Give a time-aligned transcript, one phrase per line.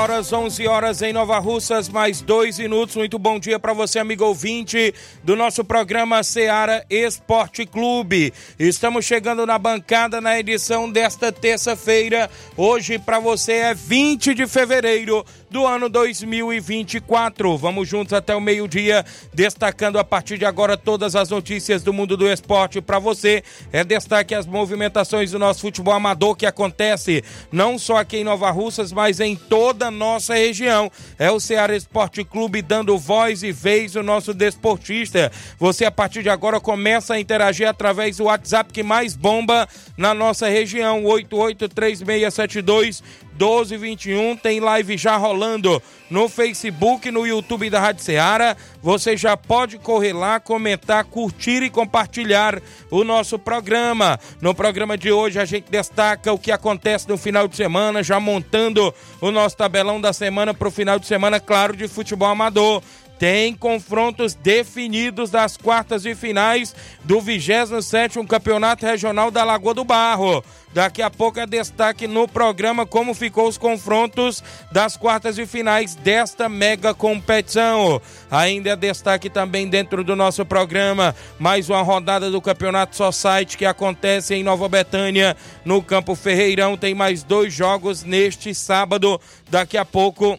[0.00, 2.96] Horas, 11 horas em Nova Russas, mais dois minutos.
[2.96, 8.32] Muito bom dia para você, amigo ouvinte do nosso programa Seara Esporte Clube.
[8.58, 12.30] Estamos chegando na bancada na edição desta terça-feira.
[12.56, 17.58] Hoje para você é 20 de fevereiro do ano 2024.
[17.58, 22.16] Vamos juntos até o meio-dia, destacando a partir de agora todas as notícias do mundo
[22.16, 23.42] do esporte para você.
[23.72, 28.50] É destaque as movimentações do nosso futebol amador que acontece não só aqui em Nova
[28.50, 30.90] Russas, mas em toda a nossa região.
[31.18, 35.32] É o Ceará Esporte Clube dando voz e vez ao nosso desportista.
[35.58, 40.14] Você a partir de agora começa a interagir através do WhatsApp que mais bomba na
[40.14, 43.02] nossa região, 883672
[43.40, 44.36] 1221.
[44.36, 48.54] Tem live já rolando no Facebook, no YouTube da Rádio Ceará.
[48.82, 52.60] Você já pode correr lá, comentar, curtir e compartilhar
[52.90, 54.20] o nosso programa.
[54.42, 58.20] No programa de hoje a gente destaca o que acontece no final de semana, já
[58.20, 62.82] montando o nosso tabelão da semana para o final de semana, claro, de futebol amador
[63.20, 70.42] tem confrontos definidos das quartas e finais do 27º Campeonato Regional da Lagoa do Barro.
[70.72, 74.42] Daqui a pouco é destaque no programa como ficou os confrontos
[74.72, 78.00] das quartas e finais desta mega competição.
[78.30, 83.66] Ainda é destaque também dentro do nosso programa mais uma rodada do Campeonato Society que
[83.66, 86.74] acontece em Nova Betânia, no Campo Ferreirão.
[86.74, 89.20] Tem mais dois jogos neste sábado.
[89.50, 90.38] Daqui a pouco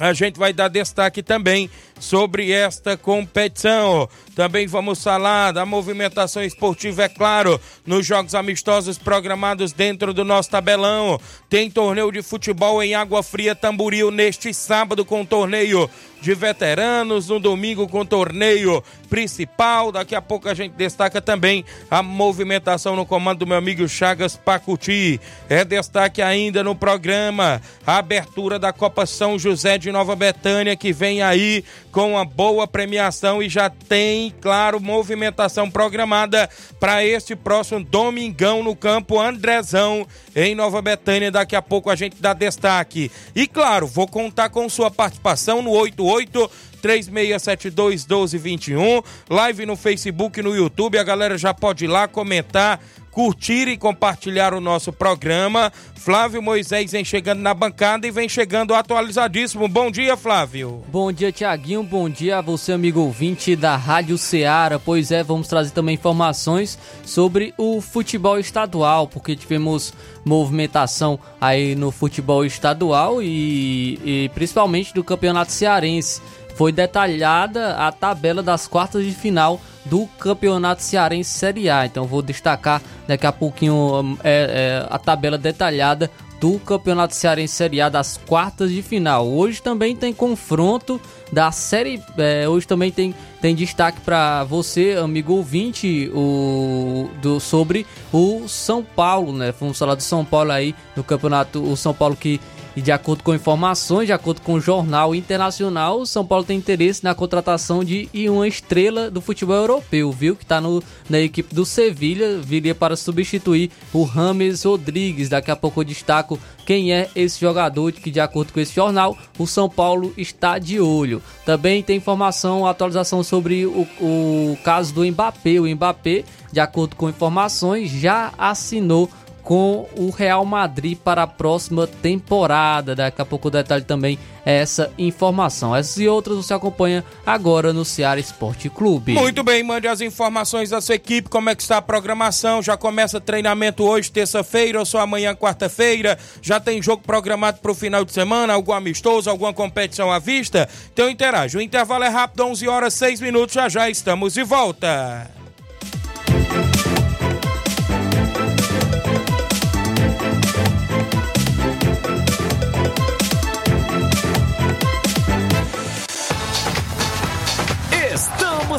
[0.00, 1.68] a gente vai dar destaque também
[2.00, 4.08] sobre esta competição.
[4.34, 10.50] Também vamos falar da movimentação esportiva, é claro, nos jogos amistosos programados dentro do nosso
[10.50, 11.20] tabelão.
[11.48, 15.88] Tem torneio de futebol em Água Fria Tamboril neste sábado com torneio
[16.20, 19.90] de veteranos, no domingo com torneio principal.
[19.90, 24.36] Daqui a pouco a gente destaca também a movimentação no comando do meu amigo Chagas
[24.36, 25.20] Pacuti.
[25.48, 30.92] É destaque ainda no programa a abertura da Copa São José de Nova Betânia que
[30.92, 37.84] vem aí com uma boa premiação e já tem, claro, movimentação programada para este próximo
[37.84, 41.30] domingão no campo Andrezão, em Nova Betânia.
[41.30, 43.10] Daqui a pouco a gente dá destaque.
[43.34, 46.50] E claro, vou contar com sua participação no 88
[46.80, 50.98] 3672 1221, live no Facebook no YouTube.
[50.98, 52.80] A galera já pode ir lá comentar
[53.20, 55.70] curtir e compartilhar o nosso programa.
[55.94, 59.68] Flávio Moisés vem chegando na bancada e vem chegando atualizadíssimo.
[59.68, 60.82] Bom dia, Flávio.
[60.88, 61.82] Bom dia, Tiaguinho.
[61.82, 64.78] Bom dia a você, amigo ouvinte da Rádio Ceará.
[64.78, 69.92] Pois é, vamos trazer também informações sobre o futebol estadual, porque tivemos
[70.24, 76.22] movimentação aí no futebol estadual e, e principalmente do campeonato cearense.
[76.56, 81.86] Foi detalhada a tabela das quartas de final do Campeonato Cearense Série A.
[81.86, 86.10] Então vou destacar daqui a pouquinho é, é, a tabela detalhada
[86.40, 89.28] do Campeonato Cearense Série A das quartas de final.
[89.28, 90.98] Hoje também tem confronto
[91.30, 92.02] da série.
[92.16, 98.82] É, hoje também tem, tem destaque para você, amigo ouvinte, o, do, sobre o São
[98.82, 99.52] Paulo, né?
[99.60, 101.62] Vamos falar do São Paulo aí no campeonato.
[101.62, 102.40] O São Paulo que
[102.76, 106.56] e de acordo com informações, de acordo com o jornal internacional, o São Paulo tem
[106.56, 110.36] interesse na contratação de uma estrela do futebol europeu, viu?
[110.36, 110.60] Que está
[111.08, 115.28] na equipe do Sevilha, viria para substituir o Rames Rodrigues.
[115.28, 119.16] Daqui a pouco eu destaco quem é esse jogador, que de acordo com esse jornal,
[119.38, 121.20] o São Paulo está de olho.
[121.44, 125.58] Também tem informação, atualização sobre o, o caso do Mbappé.
[125.58, 129.10] O Mbappé, de acordo com informações, já assinou
[129.42, 132.94] com o Real Madrid para a próxima temporada.
[132.94, 135.74] Daqui a pouco o detalhe também é essa informação.
[135.74, 139.14] Essas e outras você acompanha agora no Ceará Esporte Clube.
[139.14, 142.62] Muito bem, mande as informações da sua equipe, como é que está a programação.
[142.62, 146.18] Já começa treinamento hoje, terça-feira, ou só amanhã, quarta-feira.
[146.42, 150.68] Já tem jogo programado para o final de semana, algum amistoso, alguma competição à vista?
[150.92, 151.56] Então interage.
[151.56, 153.54] O intervalo é rápido, 11 horas 6 minutos.
[153.54, 155.30] Já já estamos de volta.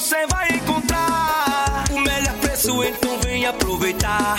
[0.00, 4.38] Você vai encontrar o melhor preço, então vem aproveitar.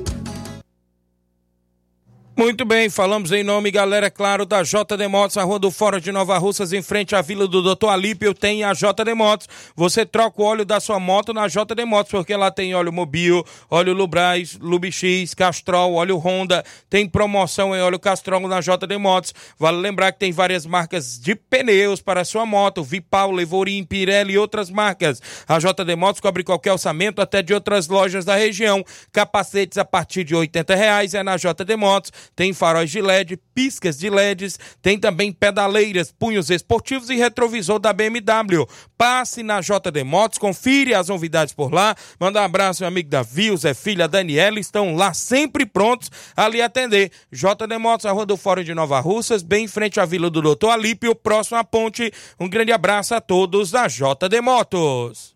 [2.41, 6.01] Muito bem, falamos em nome, galera, é claro, da JD Motos, a Rua do Fora
[6.01, 9.47] de Nova Russas, em frente à Vila do Doutor Alípio, tem a JD Motos.
[9.75, 13.45] Você troca o óleo da sua moto na JD Motos, porque lá tem óleo Mobil,
[13.69, 19.35] óleo Lubrais, Lubix, Castrol, óleo Honda, tem promoção em óleo Castrol na JD Motos.
[19.59, 24.33] Vale lembrar que tem várias marcas de pneus para a sua moto, Vipau, Levorim, Pirelli
[24.33, 25.21] e outras marcas.
[25.47, 28.83] A JD Motos cobre qualquer orçamento, até de outras lojas da região.
[29.11, 33.97] Capacetes a partir de 80 reais é na JD Motos tem faróis de LED, piscas
[33.97, 38.65] de LEDs, tem também pedaleiras, punhos esportivos e retrovisor da BMW.
[38.97, 41.95] Passe na JD Motos, confira as novidades por lá.
[42.19, 46.61] Manda um abraço, meu amigo Davi, Zé Filha, Daniela, estão lá sempre prontos a lhe
[46.61, 47.11] atender.
[47.31, 50.41] JD Motos, a Rua do Fórum de Nova Russas, bem em frente à Vila do
[50.41, 52.11] Doutor Alípio, próximo à ponte.
[52.39, 55.35] Um grande abraço a todos da JD Motos.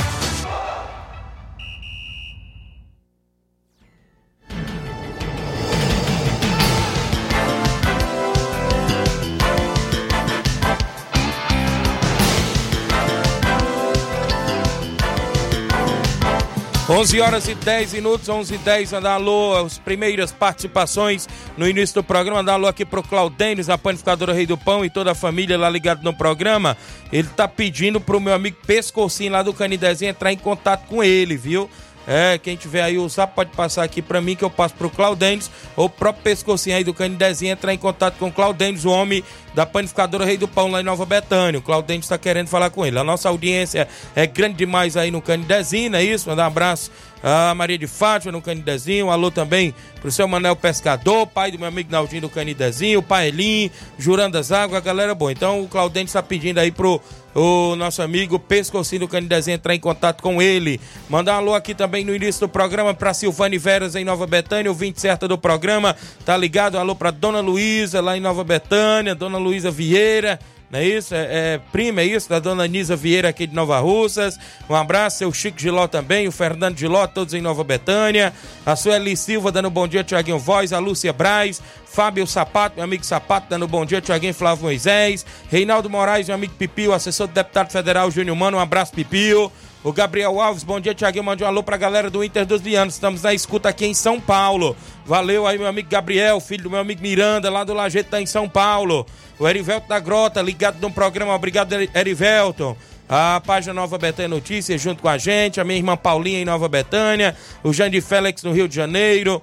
[16.91, 21.95] 11 horas e 10 minutos, 11 e 10, andar alô, as primeiras participações no início
[21.95, 25.15] do programa, andar alô aqui pro Claudênis, a panificadora Rei do Pão e toda a
[25.15, 26.75] família lá ligado no programa.
[27.09, 31.37] Ele tá pedindo pro meu amigo Pescocinho lá do Canidezinho entrar em contato com ele,
[31.37, 31.69] viu?
[32.07, 34.89] É, quem tiver aí o zap pode passar aqui pra mim que eu passo pro
[34.89, 38.89] Claudênis ou o próprio pescocinho aí do Canidezinho entrar em contato com o Claudênis, o
[38.89, 41.59] homem da panificadora Rei do Pão lá em Nova Betânia.
[41.59, 42.97] O Claudênis está querendo falar com ele.
[42.97, 46.29] A nossa audiência é grande demais aí no Canidezinho, não é isso?
[46.29, 46.91] Mandar um abraço
[47.23, 51.59] a Maria de Fátima no Canidezinho, um alô também pro seu Manel Pescador, pai do
[51.59, 55.31] meu amigo Naldinho do Canidezinho, o Paelim, Jurandas Água, a galera boa.
[55.31, 56.99] Então o Claudênis está pedindo aí pro
[57.33, 60.79] o nosso amigo Pescocinho do Canidezinho entrar em contato com ele.
[61.09, 64.71] Mandar um alô aqui também no início do programa para Silvane Veras em Nova Betânia,
[64.71, 65.95] o 20 certa do programa,
[66.25, 66.77] tá ligado?
[66.77, 70.39] Alô para Dona Luísa lá em Nova Betânia, Dona Luísa Vieira,
[70.71, 71.13] não é isso?
[71.13, 72.29] É, é, prima, é isso?
[72.29, 74.39] Da dona Nisa Vieira aqui de Nova Russas.
[74.69, 78.31] Um abraço, seu Chico Giló também, o Fernando Giló, todos em Nova Betânia.
[78.65, 83.05] A Sueli Silva dando bom dia, Tiaguinho Voz, a Lúcia Braz, Fábio Sapato, meu amigo
[83.05, 87.69] Sapato, dando bom dia, Tiaguinho Flávio Moisés, Reinaldo Moraes, meu amigo Pipio, assessor do deputado
[87.69, 89.51] federal Júnior Mano, um abraço, Pipio.
[89.83, 91.23] O Gabriel Alves, bom dia, Tiaguinho.
[91.23, 92.93] Mande um alô pra galera do Inter dos Lianos.
[92.93, 94.77] Estamos na escuta aqui em São Paulo.
[95.03, 98.27] Valeu aí, meu amigo Gabriel, filho do meu amigo Miranda, lá do Lajeito, tá em
[98.27, 99.07] São Paulo.
[99.39, 101.33] O Erivelto da Grota, ligado no programa.
[101.33, 102.77] Obrigado, Erivelton.
[103.09, 105.59] A página Nova Betânia Notícias junto com a gente.
[105.59, 107.35] A minha irmã Paulinha em Nova Betânia.
[107.63, 109.41] O Jandir Félix no Rio de Janeiro.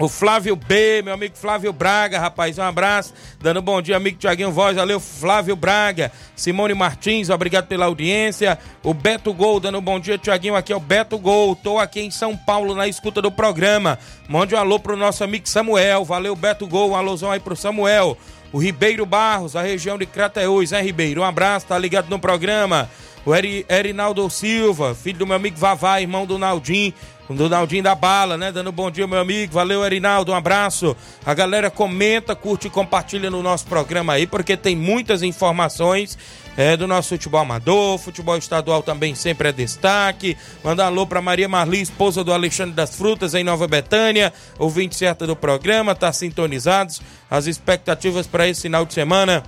[0.00, 3.12] O Flávio B, meu amigo Flávio Braga, rapaz, um abraço.
[3.38, 4.74] Dando bom dia, amigo Tiaguinho Voz.
[4.74, 6.10] Valeu, Flávio Braga.
[6.34, 8.58] Simone Martins, obrigado pela audiência.
[8.82, 10.56] O Beto Gol, dando bom dia, Tiaguinho.
[10.56, 11.54] Aqui é o Beto Gol.
[11.54, 13.98] Tô aqui em São Paulo na escuta do programa.
[14.26, 16.02] Mande um alô pro nosso amigo Samuel.
[16.02, 16.92] Valeu, Beto Gol.
[16.92, 18.16] Um alôzão aí pro Samuel.
[18.52, 21.20] O Ribeiro Barros, a região de Crateús, né, Ribeiro?
[21.20, 22.88] Um abraço, tá ligado no programa.
[23.24, 26.94] O Eri, Erinaldo Silva, filho do meu amigo Vavá, irmão do Naldim,
[27.28, 28.50] do Naldinho da Bala, né?
[28.50, 29.52] Dando bom dia, meu amigo.
[29.52, 30.32] Valeu, Erinaldo.
[30.32, 30.96] Um abraço.
[31.24, 36.18] A galera comenta, curte e compartilha no nosso programa aí, porque tem muitas informações
[36.56, 37.98] é, do nosso futebol amador.
[37.98, 40.36] Futebol estadual também sempre é destaque.
[40.64, 44.32] Mandar um alô para Maria Marli, esposa do Alexandre das Frutas, em Nova Betânia.
[44.58, 47.00] Ouvinte certa do programa, tá sintonizados.
[47.30, 49.44] As expectativas para esse final de semana.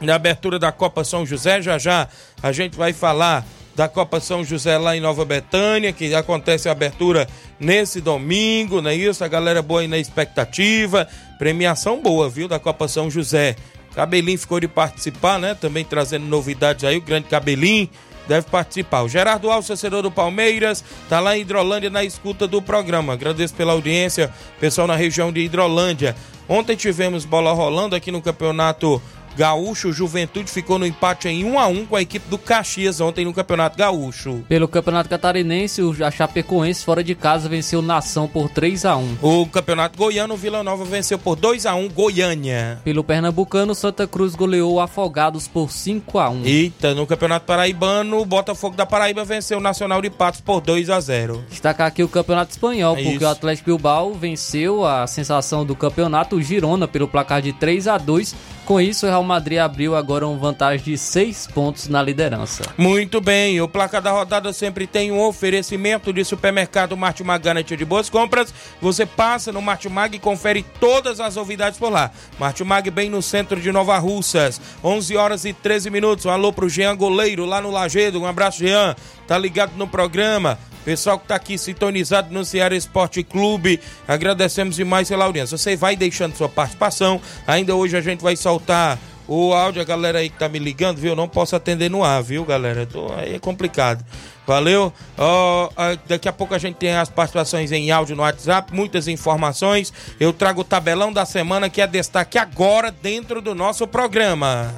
[0.00, 2.08] Na abertura da Copa São José, já já
[2.42, 6.72] a gente vai falar da Copa São José lá em Nova Betânia, que acontece a
[6.72, 7.28] abertura
[7.60, 9.22] nesse domingo, não é isso?
[9.22, 11.06] A galera boa aí na expectativa.
[11.38, 13.54] Premiação boa, viu, da Copa São José.
[13.94, 15.54] Cabelinho ficou de participar, né?
[15.54, 17.88] Também trazendo novidades aí, o grande Cabelinho
[18.28, 19.02] deve participar.
[19.02, 23.12] O Gerardo Alves, do Palmeiras, tá lá em Hidrolândia na escuta do programa.
[23.12, 26.14] Agradeço pela audiência, pessoal na região de Hidrolândia.
[26.48, 29.00] Ontem tivemos bola rolando aqui no Campeonato
[29.38, 33.24] Gaúcho, Juventude ficou no empate em 1 a 1 com a equipe do Caxias ontem
[33.24, 34.44] no Campeonato Gaúcho.
[34.48, 39.18] Pelo Campeonato Catarinense, o Chapecoense fora de casa venceu Nação por 3 a 1.
[39.22, 42.80] O Campeonato Goiano, o Vila Nova venceu por 2 a 1 Goiânia.
[42.82, 46.44] Pelo Pernambucano, Santa Cruz goleou Afogados por 5 a 1.
[46.44, 50.90] Eita, no Campeonato Paraibano, o Botafogo da Paraíba venceu o Nacional de Patos por 2
[50.90, 51.44] a 0.
[51.48, 53.24] Destacar aqui o Campeonato Espanhol, é porque isso.
[53.24, 57.98] o Atlético Bilbao venceu a sensação do campeonato, o Girona, pelo placar de 3 a
[57.98, 62.64] 2 com isso, o Real Madrid abriu agora uma vantagem de seis pontos na liderança.
[62.76, 67.84] Muito bem, o placar da rodada sempre tem um oferecimento de supermercado Martimag Garantia de
[67.86, 68.52] Boas Compras.
[68.78, 72.10] Você passa no Martimag e confere todas as novidades por lá.
[72.38, 76.26] Martimag bem no centro de Nova Russas, 11 horas e 13 minutos.
[76.26, 78.20] Um alô pro Jean Goleiro lá no Lagedo.
[78.20, 78.94] Um abraço, Jean.
[79.26, 80.58] Tá ligado no programa.
[80.88, 83.78] Pessoal que está aqui sintonizado no Ceará Esporte Clube,
[84.08, 85.58] agradecemos demais pela audiência.
[85.58, 87.20] Você vai deixando sua participação.
[87.46, 90.96] Ainda hoje a gente vai soltar o áudio, a galera aí que tá me ligando,
[90.96, 91.14] viu?
[91.14, 92.86] Não posso atender no ar, viu, galera?
[92.86, 94.02] Tô, aí é complicado.
[94.46, 94.90] Valeu?
[95.18, 95.68] Oh,
[96.06, 99.92] daqui a pouco a gente tem as participações em áudio no WhatsApp, muitas informações.
[100.18, 104.74] Eu trago o tabelão da semana que é destaque agora dentro do nosso programa.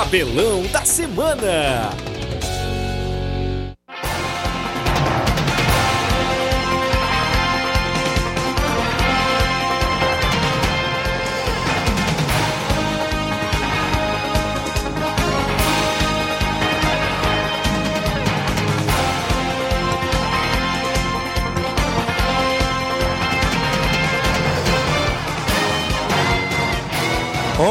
[0.00, 2.09] Tabelão da Semana.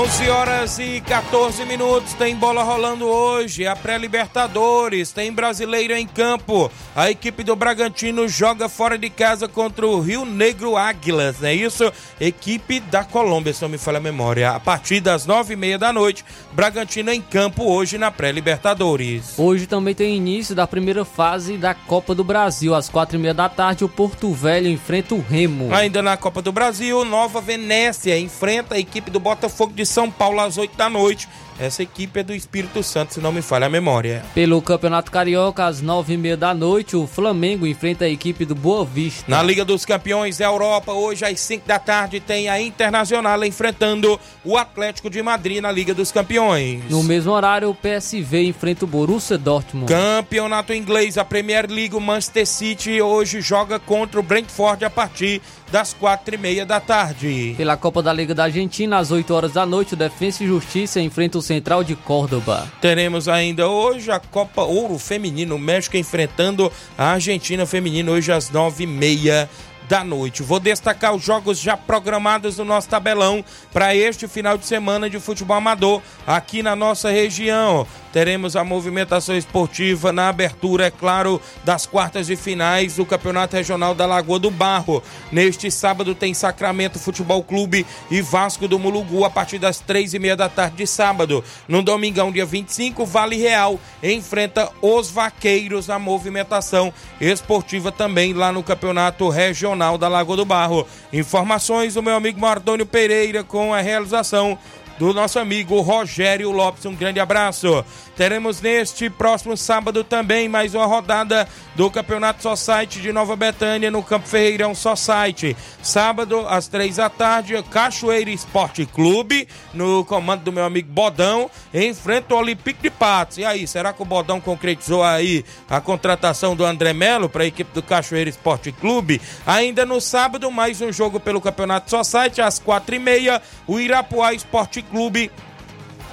[0.09, 6.71] 11 horas e 14 minutos, tem bola rolando hoje, a pré-Libertadores, tem brasileiro em campo.
[6.95, 11.53] A equipe do Bragantino joga fora de casa contra o Rio Negro Águilas, não é
[11.53, 11.91] isso?
[12.19, 14.51] Equipe da Colômbia, se não me falha a memória.
[14.51, 19.37] A partir das nove e meia da noite, Bragantino em campo hoje na pré-Libertadores.
[19.37, 22.73] Hoje também tem início da primeira fase da Copa do Brasil.
[22.73, 25.73] Às quatro e meia da tarde, o Porto Velho enfrenta o Remo.
[25.73, 30.39] Ainda na Copa do Brasil, Nova Venécia enfrenta a equipe do Botafogo de São Paulo
[30.39, 31.29] às 8 da noite.
[31.59, 34.23] Essa equipe é do Espírito Santo, se não me falha a memória.
[34.33, 38.55] Pelo Campeonato Carioca, às nove e meia da noite, o Flamengo enfrenta a equipe do
[38.55, 39.25] Boa Vista.
[39.27, 44.17] Na Liga dos Campeões da Europa, hoje às cinco da tarde, tem a Internacional enfrentando
[44.45, 46.81] o Atlético de Madrid na Liga dos Campeões.
[46.89, 49.91] No mesmo horário, o PSV enfrenta o Borussia Dortmund.
[49.91, 55.41] Campeonato Inglês, a Premier League, o Manchester City hoje joga contra o Brentford a partir
[55.71, 57.53] das quatro e meia da tarde.
[57.55, 60.99] Pela Copa da Liga da Argentina, às 8 horas da noite, o Defensa e Justiça
[60.99, 62.67] enfrenta o Central de Córdoba.
[62.81, 68.49] Teremos ainda hoje a Copa Ouro Feminino, o México enfrentando a Argentina Feminina, hoje às
[68.49, 69.49] nove e meia
[69.89, 70.43] da noite.
[70.43, 73.43] Vou destacar os jogos já programados no nosso tabelão
[73.73, 77.87] para este final de semana de futebol amador aqui na nossa região.
[78.13, 83.93] Teremos a movimentação esportiva na abertura, é claro, das quartas de finais do Campeonato Regional
[83.93, 85.01] da Lagoa do Barro.
[85.31, 90.19] Neste sábado tem Sacramento Futebol Clube e Vasco do Mulugu a partir das três e
[90.19, 91.43] meia da tarde de sábado.
[91.67, 98.63] No domingão, dia 25, Vale Real enfrenta os Vaqueiros na movimentação esportiva também lá no
[98.63, 100.85] Campeonato Regional da Lagoa do Barro.
[101.11, 104.57] Informações do meu amigo Mardônio Pereira com a realização
[104.99, 106.85] do nosso amigo Rogério Lopes.
[106.85, 107.85] Um grande abraço.
[108.17, 114.03] Teremos neste próximo sábado também mais uma rodada do Campeonato Society de Nova Betânia no
[114.03, 115.55] Campo Ferreirão Society.
[115.81, 122.35] Sábado, às três da tarde, Cachoeira Esporte Clube, no comando do meu amigo Bodão, enfrenta
[122.35, 123.37] o Olympique de Patos.
[123.37, 127.47] E aí, será que o Bodão concretizou aí a contratação do André Melo para a
[127.47, 129.21] equipe do Cachoeira Esporte Clube?
[129.47, 134.33] Ainda no sábado, mais um jogo pelo Campeonato Society, às quatro e meia, o Irapuá
[134.33, 135.31] Esporte Clube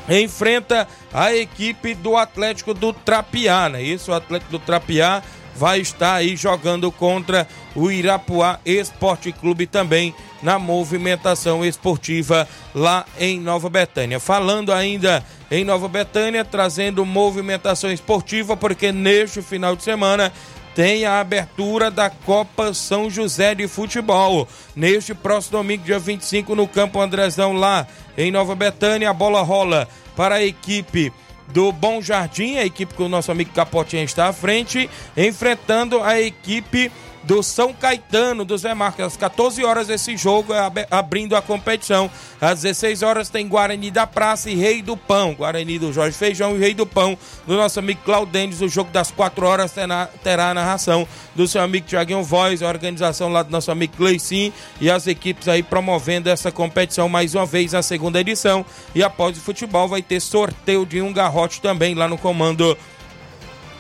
[0.08, 3.82] enfrenta a equipe do Atlético do Trapiá, né?
[3.82, 5.22] Isso, o Atlético do Trapiá
[5.56, 13.40] vai estar aí jogando contra o Irapuá Esporte Clube também na movimentação esportiva lá em
[13.40, 14.20] Nova Betânia.
[14.20, 20.32] Falando ainda em Nova Betânia, trazendo movimentação esportiva, porque neste final de semana
[20.76, 24.46] tem a abertura da Copa São José de Futebol.
[24.76, 29.88] Neste próximo domingo, dia 25, no Campo Andrezão, lá em Nova Betânia, a bola rola
[30.14, 31.10] para a equipe
[31.48, 36.20] do Bom Jardim, a equipe que o nosso amigo Capotinha está à frente, enfrentando a
[36.20, 36.92] equipe
[37.26, 39.04] do São Caetano, do Zé Marcos.
[39.04, 42.08] Às 14 horas esse jogo é abrindo a competição.
[42.40, 45.34] Às 16 horas tem Guarani da Praça e Rei do Pão.
[45.34, 48.60] Guarani do Jorge Feijão e Rei do Pão do nosso amigo Claudênis.
[48.62, 52.68] O jogo das 4 horas terá, terá a narração do seu amigo Tiaguinho Voz, a
[52.68, 57.44] organização lá do nosso amigo Cleicin e as equipes aí promovendo essa competição mais uma
[57.44, 58.64] vez na segunda edição.
[58.94, 62.78] E após o futebol vai ter sorteio de um garrote também lá no comando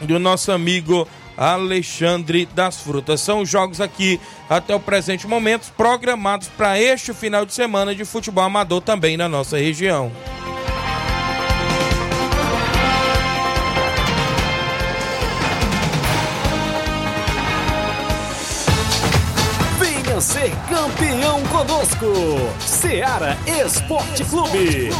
[0.00, 3.20] do nosso amigo Alexandre das Frutas.
[3.20, 8.44] São jogos aqui até o presente momento programados para este final de semana de futebol
[8.44, 10.10] amador também na nossa região.
[19.78, 22.06] Venha ser campeão conosco,
[22.60, 24.90] Seara Esporte Clube.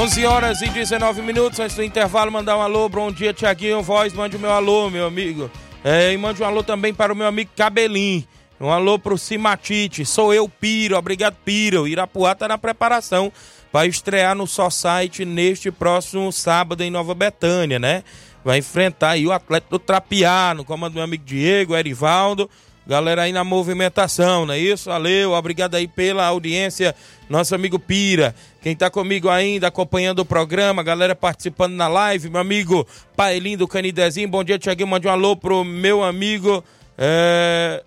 [0.00, 4.14] Onze horas e 19 minutos antes do intervalo, mandar um alô, bom dia, Tiaguinho, voz,
[4.14, 5.50] mande o meu alô, meu amigo.
[5.84, 8.26] É, e mande um alô também para o meu amigo Cabelim.
[8.58, 11.86] Um alô pro Cimatite, sou eu, Piro, obrigado, Piro.
[11.86, 13.30] Irapuá tá na preparação
[13.70, 18.02] para estrear no Society neste próximo sábado em Nova Betânia, né?
[18.42, 22.48] Vai enfrentar aí o Atlético do Trapiá, no comando do meu amigo Diego, Erivaldo.
[22.90, 24.90] Galera aí na movimentação, não é isso?
[24.90, 26.92] Valeu, obrigado aí pela audiência,
[27.28, 28.34] nosso amigo Pira.
[28.60, 33.68] Quem tá comigo ainda, acompanhando o programa, galera participando na live, meu amigo Paelinho do
[33.68, 34.28] Canidezinho.
[34.28, 34.88] Bom dia, Tiaguinho.
[34.88, 36.64] Mande um alô pro meu amigo
[36.98, 37.80] é...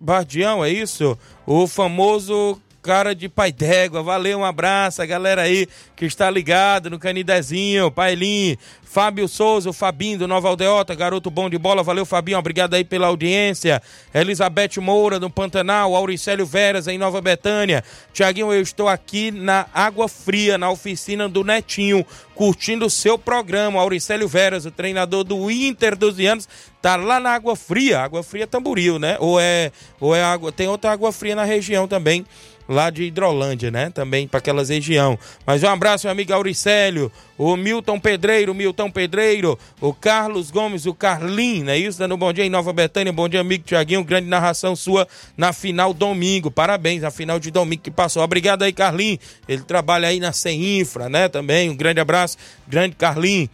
[0.00, 1.16] Bardião, é isso?
[1.46, 4.02] O famoso cara de pai d'égua.
[4.02, 9.72] Valeu, um abraço, a galera aí que está ligado no Canidezinho, Pailinho, Fábio Souza, o
[9.72, 11.82] Fabinho do Nova Aldeota, garoto bom de bola.
[11.82, 13.80] Valeu, Fabinho, obrigado aí pela audiência.
[14.12, 17.84] Elizabeth Moura do Pantanal, Auricélio Veras em Nova Betânia.
[18.12, 23.80] Tiaguinho, eu estou aqui na Água Fria, na oficina do Netinho, curtindo o seu programa.
[23.80, 26.48] Auricélio Veras, o treinador do Inter 12 anos,
[26.82, 29.16] tá lá na Água Fria, Água Fria Tamboril, né?
[29.20, 32.26] Ou é, ou é água, tem outra água fria na região também
[32.68, 33.90] lá de Hidrolândia, né?
[33.90, 35.18] Também para aquelas região.
[35.46, 40.94] Mas um abraço, meu amigo Auricélio, o Milton Pedreiro, Milton Pedreiro, o Carlos Gomes, o
[40.94, 41.78] Carlin, né?
[41.78, 45.06] Isso, dando um bom dia em Nova Betânia, bom dia, amigo Tiaguinho, grande narração sua
[45.36, 46.50] na final domingo.
[46.50, 48.22] Parabéns, na final de domingo que passou.
[48.22, 49.18] Obrigado aí, Carlin.
[49.48, 51.28] Ele trabalha aí na Infra, né?
[51.28, 53.48] Também, um grande abraço, grande Carlin.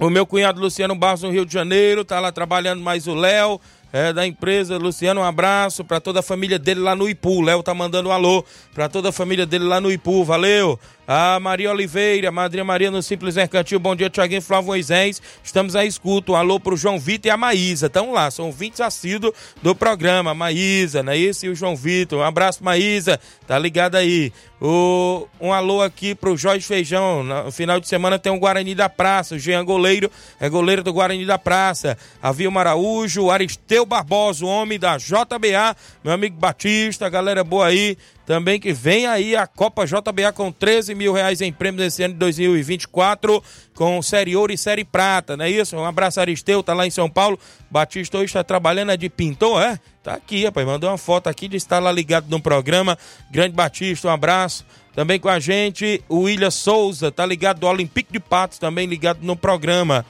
[0.00, 3.60] O meu cunhado Luciano Barros no Rio de Janeiro, tá lá trabalhando mais o Léo,
[3.92, 4.76] é, da empresa.
[4.76, 7.40] Luciano, um abraço para toda a família dele lá no Ipu.
[7.40, 10.24] Léo tá mandando um alô para toda a família dele lá no Ipu.
[10.24, 10.78] Valeu!
[11.10, 13.80] A Maria Oliveira, Madrinha Maria no Simples Mercantil.
[13.80, 15.22] Bom dia, Tiaguinho Flávio Moisés.
[15.42, 16.32] Estamos à escuta.
[16.32, 17.86] Um alô pro João Vitor e a Maísa.
[17.86, 20.34] Estão lá, são 20 assíduos do programa.
[20.34, 21.46] Maísa, não é isso?
[21.46, 22.18] E o João Vitor.
[22.18, 23.18] Um abraço, Maísa.
[23.46, 24.30] Tá ligado aí.
[24.60, 27.24] O, um alô aqui pro Jorge Feijão.
[27.24, 29.36] No final de semana tem o Guarani da Praça.
[29.36, 31.96] O Jean Goleiro é goleiro do Guarani da Praça.
[32.22, 35.74] A Vilma Araújo, Aristeu Barbosa, o homem da JBA.
[36.04, 37.96] Meu amigo Batista, galera boa aí.
[38.28, 42.12] Também que vem aí a Copa JBA com 13 mil reais em prêmios esse ano
[42.12, 43.42] de 2024,
[43.74, 45.74] com Série Ouro e Série Prata, não é isso?
[45.74, 47.40] Um abraço, Aristeu, tá lá em São Paulo.
[47.70, 49.80] Batista hoje está trabalhando, é de pintor, é?
[50.02, 52.98] Tá aqui, rapaz, mandou uma foto aqui de estar lá ligado no programa.
[53.30, 54.62] Grande Batista, um abraço.
[54.94, 59.20] Também com a gente, o William Souza, tá ligado do Olympique de Patos, também ligado
[59.22, 60.04] no programa.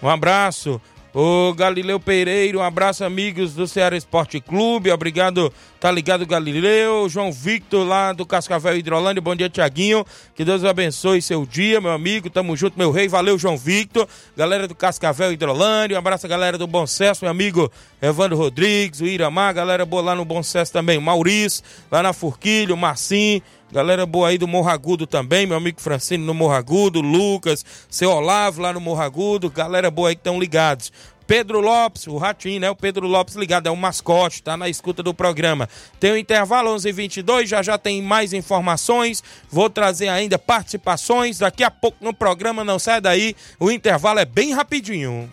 [0.00, 0.80] Um abraço.
[1.18, 4.92] O Galileu Pereira, um abraço, amigos do Ceará Esporte Clube.
[4.92, 5.50] Obrigado,
[5.80, 7.08] tá ligado, Galileu.
[7.08, 9.22] João Victor, lá do Cascavel Hidrolândia.
[9.22, 10.04] Bom dia, Tiaguinho.
[10.34, 12.28] Que Deus abençoe seu dia, meu amigo.
[12.28, 13.08] Tamo junto, meu rei.
[13.08, 14.06] Valeu, João Victor.
[14.36, 15.96] Galera do Cascavel Hidrolândia.
[15.96, 19.54] Um abraço, galera do Bom Sucesso, meu amigo Evandro Rodrigues, o Iramar.
[19.54, 21.00] Galera boa lá no Bom Sucesso também.
[21.00, 23.40] Maurício, lá na Forquilha, o Marcinho.
[23.72, 28.10] Galera boa aí do Morro Agudo também, meu amigo Francino no Morro Agudo, Lucas, seu
[28.10, 30.92] Olavo lá no Morro Agudo, galera boa aí que estão ligados.
[31.26, 32.70] Pedro Lopes, o Ratinho, né?
[32.70, 35.68] O Pedro Lopes ligado, é o mascote, tá na escuta do programa.
[35.98, 39.24] Tem o intervalo 11:22, já já tem mais informações.
[39.50, 43.34] Vou trazer ainda participações daqui a pouco no programa, não sai daí.
[43.58, 45.28] O intervalo é bem rapidinho.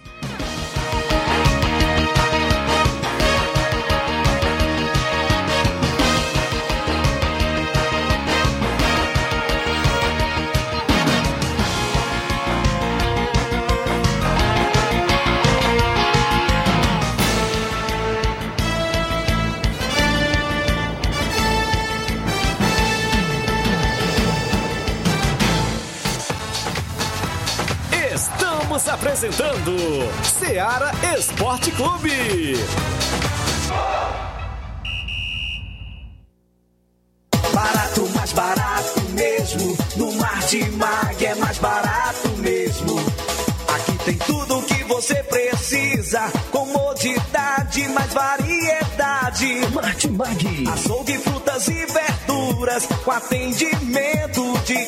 [47.89, 49.67] Mais variedade.
[49.73, 50.67] Martimag.
[50.71, 52.85] Açougue, frutas e verduras.
[53.03, 54.22] Com atendimento de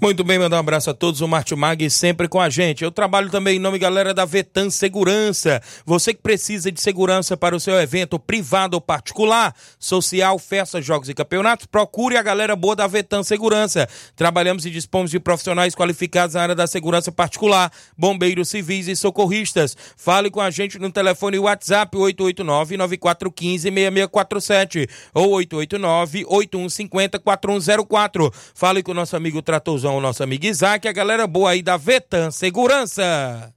[0.00, 2.82] Muito bem, mandar um abraço a todos, o Márcio Mag sempre com a gente.
[2.82, 5.60] Eu trabalho também em nome, galera, da Vetan Segurança.
[5.84, 11.08] Você que precisa de segurança para o seu evento privado ou particular, social, festas, jogos
[11.08, 13.86] e campeonatos, procure a galera boa da Vetan Segurança.
[14.16, 19.76] Trabalhamos e dispomos de profissionais qualificados na área da segurança particular, bombeiros civis e socorristas.
[19.96, 28.32] Fale com a gente no telefone WhatsApp 889-9415-6647 ou 889-8150-4104.
[28.54, 31.76] Fale com o nosso amigo Tratozão o nosso amigo Isaac, a galera boa aí da
[31.76, 33.52] Vetan Segurança.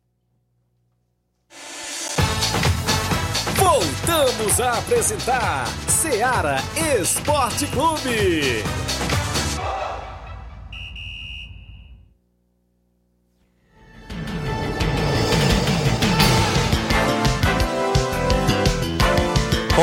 [3.56, 6.58] Voltamos a apresentar Seara
[7.00, 8.62] Esporte Clube.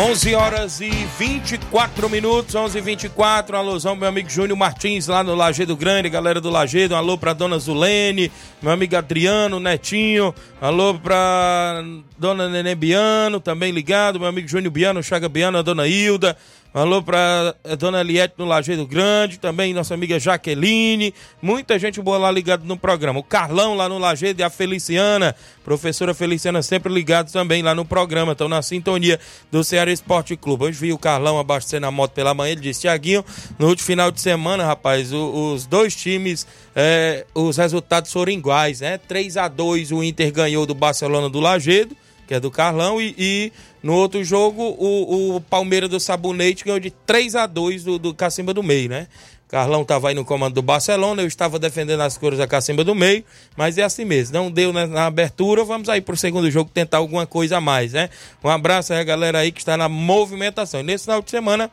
[0.00, 5.34] Onze horas e 24 minutos, 11 e 24 alusão meu amigo Júnior Martins lá no
[5.34, 8.30] Lagedo Grande, galera do Lagedo, um alô pra dona Zulene,
[8.62, 11.82] meu amigo Adriano, Netinho, alô pra
[12.16, 16.36] dona Nenê Biano, também ligado, meu amigo Júnior Biano, Chaga Biano, a dona Hilda,
[16.72, 22.18] alô pra eh, dona Eliette no Lagedo Grande, também nossa amiga Jaqueline, muita gente boa
[22.18, 23.18] lá ligado no programa.
[23.18, 27.84] O Carlão lá no Lagedo e a Feliciana, professora Feliciana sempre ligado também lá no
[27.84, 29.18] programa, estão na sintonia
[29.50, 30.64] do Ceará Esporte Clube.
[30.64, 33.24] Hoje vi o Carlão abastecendo a moto pela manhã, ele disse, Tiaguinho,
[33.58, 38.98] no último final de semana, rapaz, os dois times, eh, os resultados foram iguais, né?
[38.98, 41.96] 3 a 2 o Inter ganhou do Barcelona do Lagedo,
[42.28, 46.78] que é do Carlão, e, e no outro jogo o, o Palmeiras do Sabonete ganhou
[46.78, 49.08] de 3 a 2 do, do Cacimba do Meio, né?
[49.48, 52.94] Carlão estava aí no comando do Barcelona, eu estava defendendo as cores da Cacimba do
[52.94, 53.24] Meio,
[53.56, 56.98] mas é assim mesmo, não deu na, na abertura, vamos aí pro segundo jogo tentar
[56.98, 58.10] alguma coisa a mais, né?
[58.44, 60.80] Um abraço aí, a galera aí que está na movimentação.
[60.80, 61.70] E nesse final de semana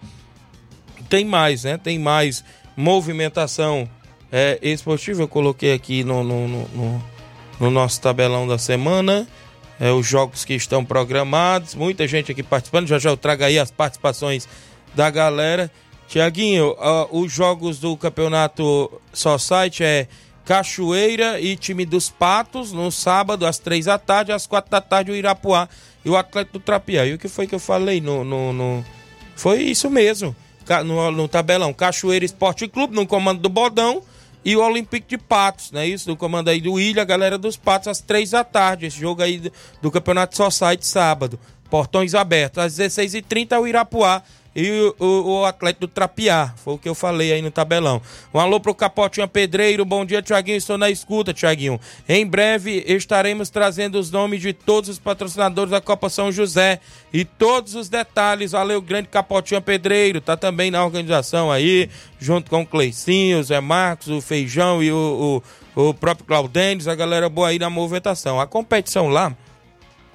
[1.09, 1.77] tem mais, né?
[1.77, 2.45] Tem mais
[2.77, 3.89] movimentação
[4.31, 5.21] é, esportiva.
[5.21, 7.03] Eu coloquei aqui no, no, no,
[7.59, 9.27] no nosso tabelão da semana.
[9.79, 11.75] É, os jogos que estão programados.
[11.75, 12.88] Muita gente aqui participando.
[12.88, 14.47] Já já eu trago aí as participações
[14.93, 15.69] da galera.
[16.07, 20.07] Tiaguinho, uh, os jogos do campeonato Society é
[20.45, 25.11] Cachoeira e time dos Patos no sábado às três da tarde, às quatro da tarde
[25.11, 25.67] o Irapuá
[26.05, 27.05] e o Atlético do Trapiá.
[27.05, 28.85] E o que foi que eu falei no, no, no...
[29.35, 30.35] foi isso mesmo
[30.85, 34.01] no, no tabelão Cachoeira Esporte Clube no comando do Bodão
[34.45, 35.88] e o Olympique de Patos, né?
[35.88, 38.86] Isso, do comando aí do Ilha, a galera dos Patos às três da tarde.
[38.86, 41.39] Esse jogo aí do, Campeonato Society sábado.
[41.67, 42.63] Portões abertos.
[42.63, 44.21] Às 16h30 o Irapuá
[44.55, 46.53] e o, o, o do Trapiá.
[46.55, 48.01] Foi o que eu falei aí no tabelão.
[48.33, 49.83] Um alô pro Capotinha Pedreiro.
[49.83, 50.57] Bom dia, Tiaguinho.
[50.57, 51.79] Estou na escuta, Tiaguinho.
[52.07, 56.79] Em breve estaremos trazendo os nomes de todos os patrocinadores da Copa São José
[57.11, 58.53] e todos os detalhes.
[58.53, 60.21] Valeu, grande Capotinha Pedreiro.
[60.21, 64.89] Tá também na organização aí, junto com o Cleicinho, o Zé Marcos, o Feijão e
[64.91, 65.43] o,
[65.75, 66.87] o, o próprio Claudênis.
[66.87, 68.39] A galera boa aí na movimentação.
[68.39, 69.35] A competição lá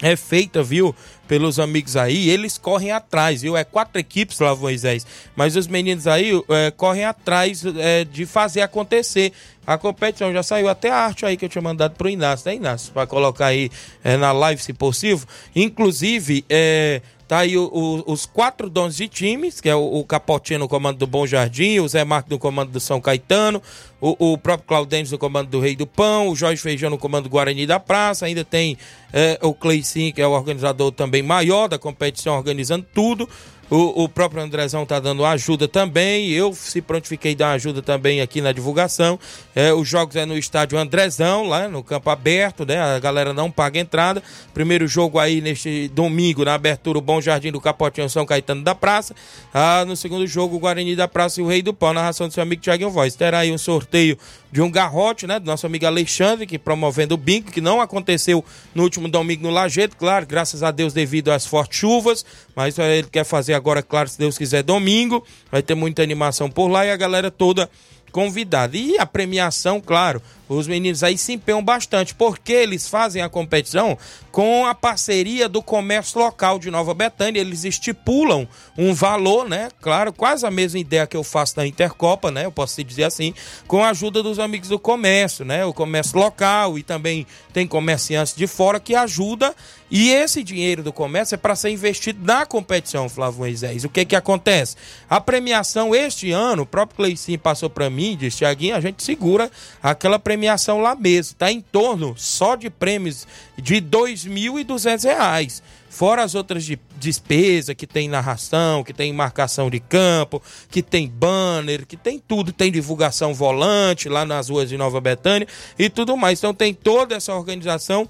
[0.03, 0.95] é feita, viu,
[1.29, 3.57] pelos amigos aí, eles correm atrás, viu?
[3.57, 8.63] É quatro equipes, lá, Moisés, mas os meninos aí é, correm atrás é, de fazer
[8.63, 9.33] acontecer
[9.67, 10.33] a competição.
[10.33, 12.93] Já saiu até a arte aí que eu tinha mandado pro Inácio, né, Inácio?
[12.93, 13.71] Para colocar aí
[14.03, 15.27] é, na live, se possível.
[15.55, 20.05] Inclusive, é, Tá aí o, o, os quatro donos de times, que é o, o
[20.05, 23.62] Capotinho no comando do Bom Jardim, o Zé Marco no comando do São Caetano,
[24.01, 27.31] o, próprio Claudêncio no comando do Rei do Pão, o Jorge Feijão no comando do
[27.31, 28.77] Guarani da Praça, ainda tem
[29.12, 33.29] é, o Cleicinho, que é o organizador também maior da competição, organizando tudo.
[33.70, 36.28] O, o, próprio Andrezão tá dando ajuda também.
[36.30, 39.18] Eu se prontifiquei dar ajuda também aqui na divulgação.
[39.54, 42.80] É, os jogos é no estádio Andrezão, lá no campo aberto, né?
[42.80, 44.20] A galera não paga entrada.
[44.52, 48.74] Primeiro jogo aí neste domingo, na abertura, o Bom Jardim do Capotinho São Caetano da
[48.74, 49.14] Praça.
[49.54, 52.35] Ah, no segundo jogo, o Guarani da Praça e o Rei do Pau, narração do
[52.35, 53.14] seu amigo Thiago Voz.
[53.14, 54.18] Terá aí um sorteio
[54.53, 55.39] de um garrote, né?
[55.39, 59.51] Do nosso amigo Alexandre, que promovendo o bingo, que não aconteceu no último domingo no
[59.51, 64.09] Lajeito, claro, graças a Deus devido às fortes chuvas, mas ele quer fazer agora, claro,
[64.09, 65.25] se Deus quiser, domingo.
[65.51, 67.71] Vai ter muita animação por lá e a galera toda
[68.11, 68.77] convidada.
[68.77, 70.21] E a premiação, claro,
[70.57, 73.97] os meninos aí se empenham bastante, porque eles fazem a competição
[74.33, 77.41] com a parceria do comércio local de Nova Betânia.
[77.41, 79.69] Eles estipulam um valor, né?
[79.81, 82.47] Claro, quase a mesma ideia que eu faço na Intercopa, né?
[82.47, 83.33] Eu posso dizer assim,
[83.69, 85.65] com a ajuda dos amigos do comércio, né?
[85.65, 89.55] O comércio local e também tem comerciantes de fora que ajuda.
[89.89, 93.85] E esse dinheiro do comércio é para ser investido na competição, Flávio Moisés.
[93.85, 94.77] O que que acontece?
[95.09, 99.51] A premiação este ano, o próprio Cleicinho passou para mim, disse, Tiaguinho, a gente segura
[99.83, 100.39] aquela premiação
[100.81, 101.33] lá mesmo.
[101.33, 103.26] Está em torno só de prêmios
[103.57, 105.62] de R$ 2.200.
[105.88, 111.09] Fora as outras de despesas que tem narração, que tem marcação de campo, que tem
[111.09, 116.16] banner, que tem tudo, tem divulgação volante lá nas ruas de Nova Betânia e tudo
[116.16, 116.38] mais.
[116.38, 118.09] Então tem toda essa organização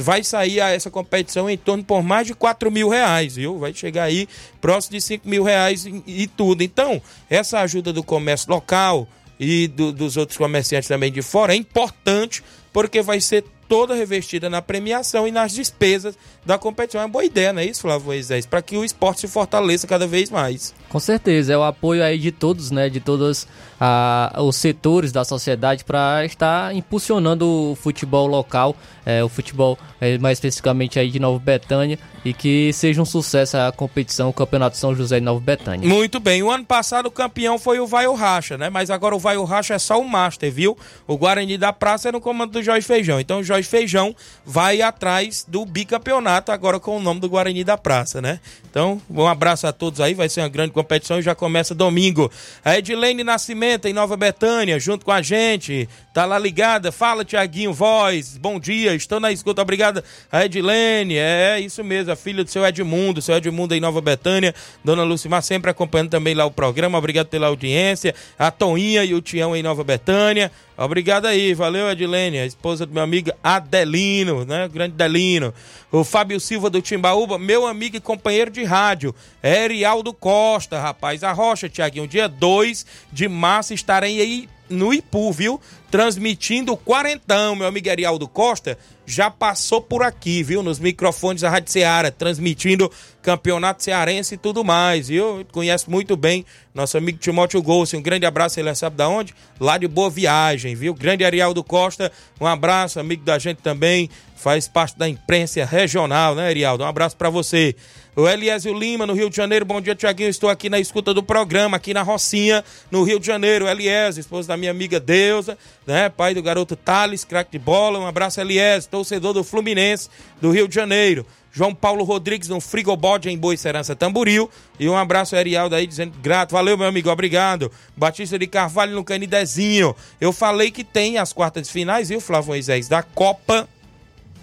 [0.00, 3.58] vai sair a essa competição em torno por mais de 4 mil reais, viu?
[3.58, 4.28] Vai chegar aí
[4.60, 6.62] próximo de 5 mil reais e, e tudo.
[6.62, 9.06] Então, essa ajuda do comércio local
[9.38, 12.42] e do, dos outros comerciantes também de fora é importante
[12.72, 16.14] porque vai ser toda revestida na premiação e nas despesas
[16.44, 17.00] da competição.
[17.00, 18.44] É uma boa ideia, não é isso, Flávio Moisés?
[18.44, 20.74] Para que o esporte se fortaleça cada vez mais.
[20.90, 22.90] Com certeza, é o apoio aí de todos, né?
[22.90, 23.48] De todos
[23.80, 30.18] ah, os setores da sociedade para estar impulsionando o futebol local, é, o futebol é,
[30.18, 34.76] mais especificamente aí de Nova Betânia e que seja um sucesso a competição, o Campeonato
[34.76, 35.88] São José de Nova Betânia.
[35.88, 38.70] Muito bem, o ano passado o campeão foi o Vai o Racha, né?
[38.70, 40.76] Mas agora o Vai o Racha é só o Master, viu?
[41.06, 43.18] O Guarani da Praça é no comando do Jorge Feijão.
[43.18, 47.76] Então o Jorge Feijão vai atrás do bicampeonato agora com o nome do Guarani da
[47.76, 48.40] Praça, né?
[48.70, 52.30] Então, um abraço a todos aí, vai ser uma grande competição e já começa domingo.
[52.64, 56.90] A Edilene Nascimento em Nova Betânia, junto com a gente, tá lá ligada.
[56.90, 60.04] Fala, Tiaguinho Voz, bom dia, estou na escuta, obrigada.
[60.30, 64.54] A Edilene, é isso mesmo, a filha do seu Edmundo, seu Edmundo em Nova Betânia,
[64.84, 68.14] Dona Lucimar sempre acompanhando também lá o programa, obrigado pela audiência.
[68.38, 70.50] A Toinha e o Tião em Nova Betânia,
[70.84, 74.68] Obrigado aí, valeu Edilene, a esposa do meu amigo Adelino, né?
[74.68, 75.54] grande Adelino.
[75.92, 81.22] O Fábio Silva do Timbaúba, meu amigo e companheiro de rádio, Erialdo Costa, rapaz.
[81.22, 85.60] A Rocha, Tiaguinho, dia 2 de março estarei aí no Ipu, viu?
[85.88, 90.62] Transmitindo o quarentão, meu amigo Arialdo Costa já passou por aqui, viu?
[90.62, 92.90] Nos microfones da Rádio Ceará, transmitindo
[93.22, 95.44] campeonato cearense e tudo mais, viu?
[95.52, 97.96] Conhece muito bem nosso amigo Timóteo Golce.
[97.96, 99.34] Um grande abraço, ele sabe da onde?
[99.60, 100.94] Lá de Boa Viagem, viu?
[100.94, 102.10] Grande Arialdo Costa,
[102.40, 106.84] um abraço, amigo da gente também, faz parte da imprensa regional, né, Arialdo?
[106.84, 107.74] Um abraço para você.
[108.14, 109.64] O Eliésio Lima, no Rio de Janeiro.
[109.64, 110.28] Bom dia, Tiaguinho.
[110.28, 113.66] Estou aqui na escuta do programa, aqui na Rocinha, no Rio de Janeiro.
[113.66, 116.10] Eliésio, esposo da minha amiga Deusa, né?
[116.10, 117.98] Pai do garoto Thales, craque de bola.
[117.98, 120.10] Um abraço, Eliésio, torcedor do Fluminense,
[120.42, 121.24] do Rio de Janeiro.
[121.50, 124.50] João Paulo Rodrigues no Frigobode em Boa Serança Tamburil.
[124.78, 126.52] E um abraço Ariel daí dizendo grato.
[126.52, 127.72] Valeu, meu amigo, obrigado.
[127.96, 129.96] Batista de Carvalho no Canidezinho.
[130.20, 132.88] Eu falei que tem as quartas de finais, viu, Flávio Moisés?
[132.88, 133.66] Da Copa.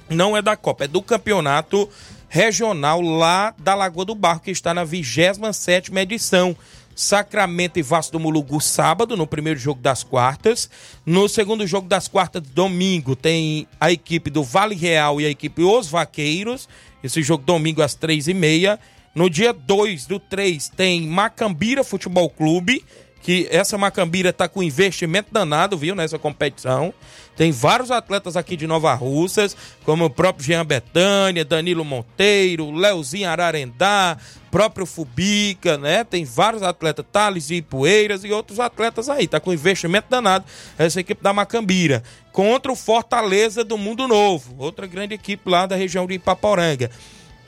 [0.10, 1.88] Não é da Copa, é do campeonato
[2.30, 6.56] regional lá da Lagoa do Barro, que está na 27 edição.
[6.96, 10.70] Sacramento e Vasco do Mulugu sábado, no primeiro jogo das quartas.
[11.06, 15.64] No segundo jogo das quartas, domingo, tem a equipe do Vale Real e a equipe
[15.64, 16.68] Os Vaqueiros.
[17.02, 18.78] Esse jogo domingo às três e meia.
[19.16, 22.84] No dia 2 do 3 tem Macambira Futebol Clube
[23.22, 26.94] que essa Macambira tá com investimento danado, viu, nessa competição.
[27.36, 29.56] Tem vários atletas aqui de Nova Russas,
[29.86, 34.18] como o próprio Jean Betânia, Danilo Monteiro, Leozinho Ararendá,
[34.52, 36.04] próprio Fubica, né?
[36.04, 39.26] Tem vários atletas, Thales e Poeiras e outros atletas aí.
[39.26, 40.44] Tá com investimento danado
[40.78, 42.04] essa equipe da Macambira.
[42.34, 46.92] Contra o Fortaleza do Mundo Novo, outra grande equipe lá da região de Ipaporanga.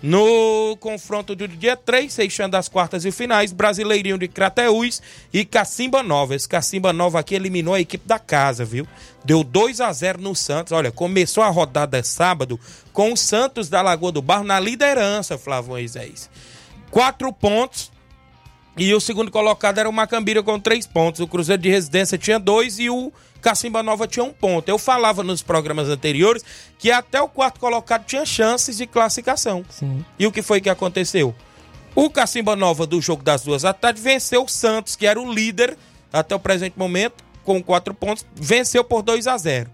[0.02, 5.00] No confronto do dia 3, fechando as quartas e finais, Brasileirinho de Crateús
[5.32, 6.34] e Cacimba Nova.
[6.34, 8.88] Esse Cacimba Nova aqui eliminou a equipe da casa, viu?
[9.24, 10.72] Deu 2 a 0 no Santos.
[10.72, 12.60] Olha, começou a rodada sábado
[12.92, 16.30] com o Santos da Lagoa do Barro na liderança, Flávio Moisés.
[16.90, 17.92] Quatro pontos.
[18.78, 21.20] E o segundo colocado era o Macambira com três pontos.
[21.20, 24.70] O Cruzeiro de Residência tinha dois e o Cacimba Nova tinha um ponto.
[24.70, 26.44] Eu falava nos programas anteriores
[26.78, 29.66] que até o quarto colocado tinha chances de classificação.
[29.70, 30.06] Sim.
[30.18, 31.36] E o que foi que aconteceu?
[31.94, 35.32] O Cacimba Nova do jogo das duas à tarde venceu o Santos, que era o
[35.32, 35.78] líder
[36.14, 39.70] até o presente momento, com quatro pontos, venceu por 2 a 0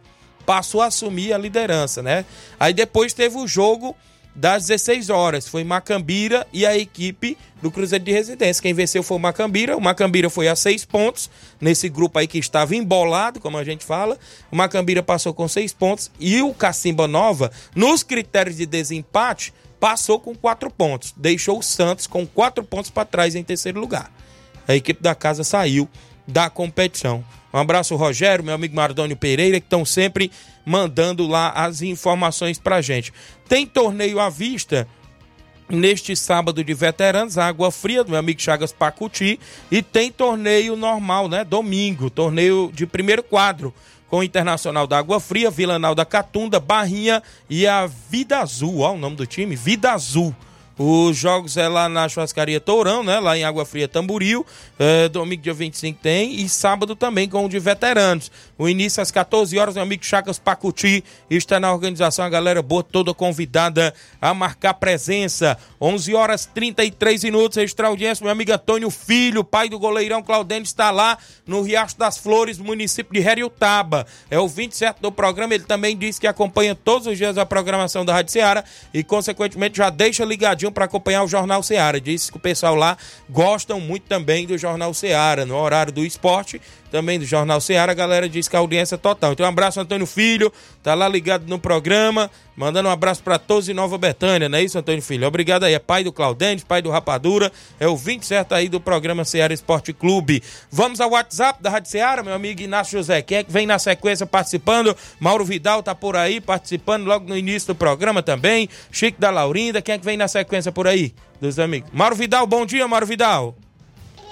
[0.46, 2.26] Passou a assumir a liderança, né?
[2.60, 3.96] Aí depois teve o jogo
[4.38, 5.48] das 16 horas.
[5.48, 8.62] Foi Macambira e a equipe do Cruzeiro de Residência.
[8.62, 9.76] Quem venceu foi o Macambira.
[9.76, 13.84] O Macambira foi a seis pontos, nesse grupo aí que estava embolado, como a gente
[13.84, 14.18] fala.
[14.52, 16.12] O Macambira passou com seis pontos.
[16.20, 21.14] E o Cacimba Nova, nos critérios de desempate, passou com quatro pontos.
[21.18, 24.12] Deixou o Santos com quatro pontos para trás em terceiro lugar.
[24.68, 25.90] A equipe da casa saiu
[26.28, 27.24] da competição.
[27.58, 30.32] Um abraço, Rogério, meu amigo Mardônio Pereira, que estão sempre
[30.64, 33.12] mandando lá as informações pra gente.
[33.50, 34.88] Tem torneio à vista
[35.68, 39.40] neste sábado de veteranos, Água Fria, do meu amigo Chagas Pacuti,
[39.72, 41.44] e tem torneio normal, né?
[41.44, 43.74] Domingo, torneio de primeiro quadro,
[44.08, 48.94] com o Internacional da Água Fria, Vilanal da Catunda, Barrinha e a Vida Azul, ó,
[48.94, 50.36] o nome do time, Vida Azul.
[50.80, 53.20] Os jogos é lá na churrascaria Tourão, né?
[53.20, 54.46] Lá em Água Fria Tamburil.
[54.78, 56.36] É, domingo, dia 25 tem.
[56.36, 58.32] E sábado também com o de veteranos.
[58.60, 62.24] O início às 14 horas, meu amigo Chacas Pacuti está na organização.
[62.24, 65.58] A galera boa toda convidada a marcar presença.
[65.82, 67.58] 11 horas 33 minutos.
[67.58, 72.20] Extra audiência, meu amigo Antônio Filho, pai do goleirão Claudênio, está lá no Riacho das
[72.20, 74.06] Flores, município de Heriutaba.
[74.30, 75.56] É o 27 do programa.
[75.56, 78.64] Ele também disse que acompanha todos os dias a programação da Rádio Ceará
[78.94, 82.00] e, consequentemente, já deixa ligadinho para acompanhar o Jornal Seara.
[82.00, 82.98] Disse que o pessoal lá
[83.30, 87.96] gostam muito também do Jornal Seara, no horário do esporte, também do Jornal Seara, a
[87.96, 89.34] galera diz que a audiência é total.
[89.34, 93.70] Então, um abraço, Antônio Filho, tá lá ligado no programa, mandando um abraço para todos
[93.70, 95.28] em Nova Betânia, não é isso, Antônio Filho?
[95.28, 99.24] Obrigado aí, é pai do Claudente, pai do Rapadura, é o 27 aí do programa
[99.26, 100.42] Seara Esporte Clube.
[100.72, 103.78] Vamos ao WhatsApp da Rádio Seara, meu amigo Inácio José, quem é que vem na
[103.78, 104.96] sequência participando?
[105.20, 109.82] Mauro Vidal tá por aí participando logo no início do programa também, Chico da Laurinda,
[109.82, 111.90] quem é que vem na sequência por aí, dos amigos?
[111.94, 113.56] Mauro Vidal, bom dia, Mauro Vidal.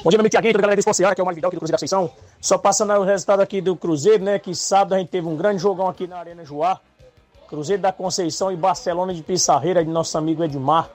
[0.06, 1.36] Bom dia, meu amigo Tiaguinho, toda a galera do Esporte Seara, que é o Mário
[1.36, 2.12] Vidal aqui do Cruzeiro da Conceição.
[2.39, 4.38] Só passando o resultado aqui do Cruzeiro, né?
[4.38, 6.80] Que sábado a gente teve um grande jogão aqui na Arena Joá.
[7.48, 10.91] Cruzeiro da Conceição e Barcelona de Pissarreira, de nosso amigo Edmar.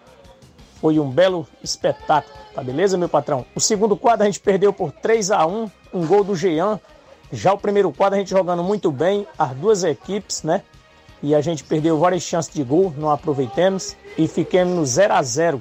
[0.80, 3.44] Foi um belo espetáculo, tá beleza, meu patrão?
[3.52, 6.78] O segundo quadro a gente perdeu por 3 a 1 um gol do Jean.
[7.32, 10.62] Já o primeiro quadro a gente jogando muito bem, as duas equipes, né?
[11.20, 13.96] E a gente perdeu várias chances de gol, não aproveitamos.
[14.16, 15.60] E fiquemos no 0 a 0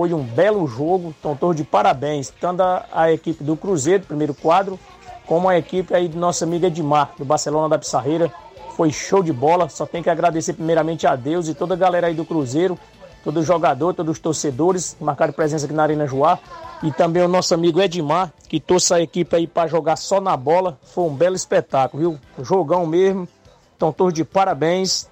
[0.00, 4.80] foi um belo jogo, então estou de parabéns, tanto a, equipe do Cruzeiro, primeiro quadro,
[5.26, 8.32] como a equipe aí do nosso amigo Edmar, do Barcelona da Pissarreira.
[8.78, 12.06] Foi show de bola, só tem que agradecer primeiramente a Deus e toda a galera
[12.06, 12.78] aí do Cruzeiro,
[13.22, 16.38] todo jogador, todos os torcedores que marcaram presença aqui na Arena Joá.
[16.82, 20.34] E também o nosso amigo Edmar, que trouxe a equipe aí para jogar só na
[20.34, 20.78] bola.
[20.82, 22.18] Foi um belo espetáculo, viu?
[22.42, 23.28] Jogão mesmo.
[23.76, 25.10] Então, todos de parabéns.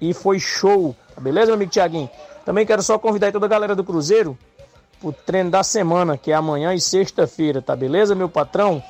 [0.00, 0.94] E foi show.
[1.16, 2.08] Tá beleza, meu amigo Tiaguinho?
[2.44, 4.36] Também quero só convidar toda a galera do Cruzeiro
[5.02, 8.82] o treino da semana, que é amanhã e sexta-feira, tá beleza, meu patrão?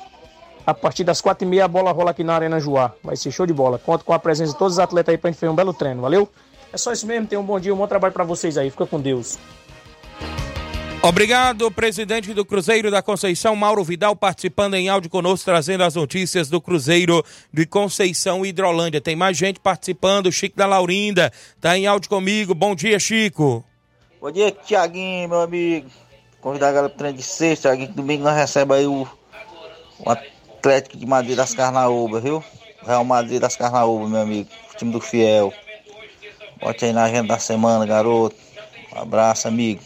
[0.65, 2.93] A partir das quatro e meia a bola rola aqui na Arena Joá.
[3.03, 3.77] Vai ser show de bola.
[3.77, 6.01] Conto com a presença de todos os atletas aí pra gente fazer um belo treino,
[6.01, 6.27] valeu?
[6.73, 8.71] É só isso mesmo, tenham um bom dia, um bom trabalho para vocês aí.
[8.71, 9.37] Fica com Deus.
[11.07, 16.49] Obrigado, presidente do Cruzeiro da Conceição, Mauro Vidal, participando em áudio conosco, trazendo as notícias
[16.49, 18.99] do Cruzeiro de Conceição Hidrolândia.
[18.99, 21.31] Tem mais gente participando, Chico da Laurinda,
[21.61, 22.55] tá em áudio comigo.
[22.55, 23.63] Bom dia, Chico.
[24.19, 25.91] Bom dia, Tiaguinho, meu amigo.
[26.41, 29.07] Convidar a galera pro treino de sexta, Tiaguinho, domingo nós recebemos aí o,
[29.99, 32.43] o Atlético de Madeira das Carnaúbas, viu?
[32.83, 34.49] Real Madrid das Carnaúbas, meu amigo.
[34.75, 35.53] Time do Fiel.
[36.59, 38.35] Bote aí na agenda da semana, garoto.
[38.91, 39.81] Um abraço, amigo.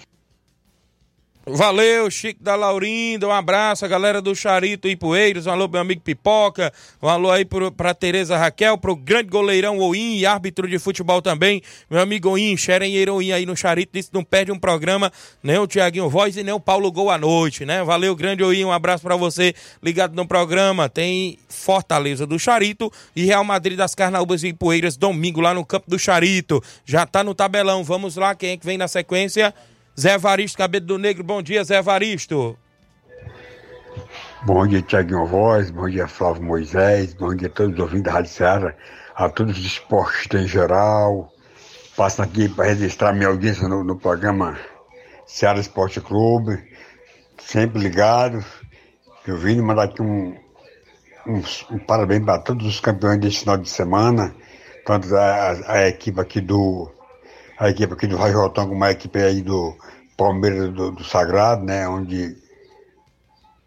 [1.51, 5.81] Valeu, Chico da Laurinda, um abraço, a galera do Charito e Poeiros, um alô meu
[5.81, 6.71] amigo Pipoca,
[7.01, 11.23] um alô aí pro, pra Tereza Raquel, pro grande goleirão Oim e árbitro de futebol
[11.23, 15.57] também, meu amigo Oim, xerenheiro Oim aí no Charito, disse não perde um programa, nem
[15.57, 17.83] o Tiaguinho Voz e nem o Paulo Gol à noite, né?
[17.83, 23.25] Valeu, grande Oim, um abraço para você, ligado no programa, tem Fortaleza do Charito e
[23.25, 27.33] Real Madrid das Carnaúbas e Poeiras, domingo lá no campo do Charito, já tá no
[27.33, 29.53] tabelão, vamos lá, quem é que vem na sequência?
[29.99, 32.57] Zé Evaristo, Cabelo do Negro, bom dia, Zé Evaristo.
[34.43, 38.13] Bom dia, Tiaguinho Voz, bom dia, Flávio Moisés, bom dia a todos os ouvintes da
[38.13, 38.75] Rádio Ceará,
[39.13, 41.29] a todos os esportes em geral.
[41.97, 44.57] Passo aqui para registrar minha audiência no, no programa
[45.27, 46.63] Ceará Esporte Clube,
[47.37, 48.41] sempre ligado.
[49.27, 50.33] Eu vim mandar aqui um,
[51.27, 54.33] um, um parabéns para todos os campeões desse final de semana,
[54.85, 56.89] tanto a, a equipe aqui do
[57.59, 59.75] a equipe aqui do Rajotão, como a equipe aí do
[60.15, 61.87] Palmeiras do, do Sagrado, né?
[61.87, 62.37] Onde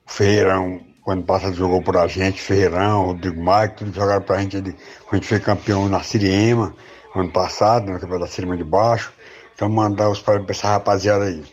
[0.07, 5.14] Ferreirão, quando passa, jogou por a gente, Ferreirão, Rodrigo Mike, tudo jogaram pra gente, a
[5.14, 6.74] gente foi campeão na Siriema,
[7.14, 9.12] ano passado, na campeonato da Siriema de Baixo.
[9.55, 11.45] Então mandar os parabéns pra essa rapaziada aí.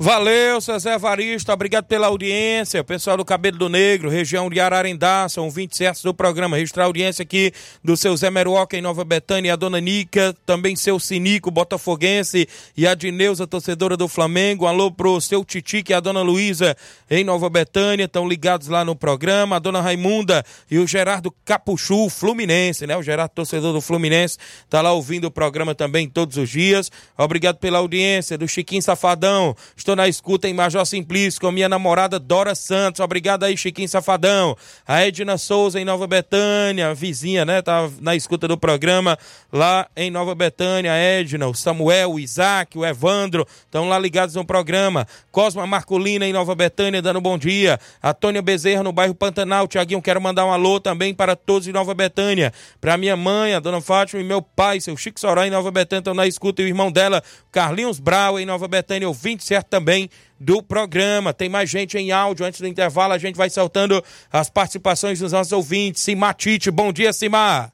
[0.00, 2.84] Valeu, seu Zé Evaristo, obrigado pela audiência.
[2.84, 6.56] Pessoal do Cabelo do Negro, região de Ararendá, são 20 certos do programa.
[6.56, 7.52] Registrar a audiência aqui
[7.82, 12.86] do seu Zé Meruoca em Nova Betânia, a dona Nica, também seu Sinico, botafoguense, e
[12.86, 14.66] a Dineuza, torcedora do Flamengo.
[14.66, 16.76] alô pro seu Titi, que é a dona Luísa
[17.10, 19.56] em Nova Betânia, estão ligados lá no programa.
[19.56, 22.96] A dona Raimunda e o Gerardo Capuchu, Fluminense, né?
[22.96, 24.38] O Gerardo, torcedor do Fluminense,
[24.70, 26.88] tá lá ouvindo o programa também todos os dias.
[27.16, 29.56] Obrigado pela audiência do Chiquinho Safadão.
[29.76, 33.00] Estou na escuta em Major Simplício com minha namorada Dora Santos.
[33.00, 34.56] Obrigado aí, Chiquinho Safadão.
[34.86, 37.62] A Edna Souza em Nova Betânia, vizinha, né?
[37.62, 39.18] Tá na escuta do programa
[39.52, 40.92] lá em Nova Betânia.
[40.92, 45.06] A Edna, o Samuel, o Isaac, o Evandro estão lá ligados no programa.
[45.30, 47.78] Cosma Marcolina em Nova Betânia dando bom dia.
[48.02, 49.68] A Tônia Bezerra no bairro Pantanal.
[49.68, 52.52] Tiaguinho, quero mandar um alô também para todos em Nova Betânia.
[52.80, 56.00] Para minha mãe, a dona Fátima e meu pai, seu Chico Sorá em Nova Betânia
[56.00, 56.62] estão na escuta.
[56.62, 61.32] E o irmão dela, Carlinhos Brau em Nova Betânia, ouvinte certo também do programa.
[61.32, 62.46] Tem mais gente em áudio.
[62.46, 66.02] Antes do intervalo, a gente vai soltando as participações dos nossos ouvintes.
[66.02, 67.72] Simatite, bom dia, Simar.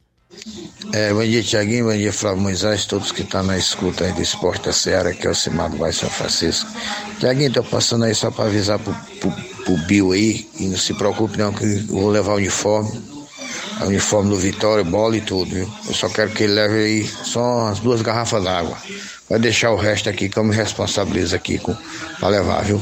[0.93, 4.22] É, bom dia, Tiaguinho, bom dia, Flávio Moisés, todos que estão na escuta aí do
[4.22, 6.68] Esporte da Seara, que é o Simar do Bairro São Francisco.
[7.20, 8.95] Tiaguinho, tô passando aí só para avisar pro,
[9.64, 12.91] pro Bill aí, e não se preocupe não, que eu vou levar o uniforme,
[13.81, 15.72] o uniforme do Vitória, bola e tudo, viu?
[15.87, 18.77] Eu só quero que ele leve aí só as duas garrafas d'água.
[19.29, 20.45] Vai deixar o resto aqui que eu
[21.33, 21.75] aqui com,
[22.18, 22.81] pra levar, viu?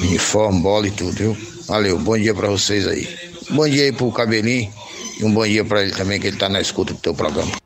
[0.00, 1.36] Uniforme, bola e tudo, viu?
[1.66, 3.08] Valeu, bom dia para vocês aí.
[3.50, 4.72] Bom dia aí pro Cabelinho
[5.18, 7.61] e um bom dia para ele também, que ele tá na escuta do teu programa.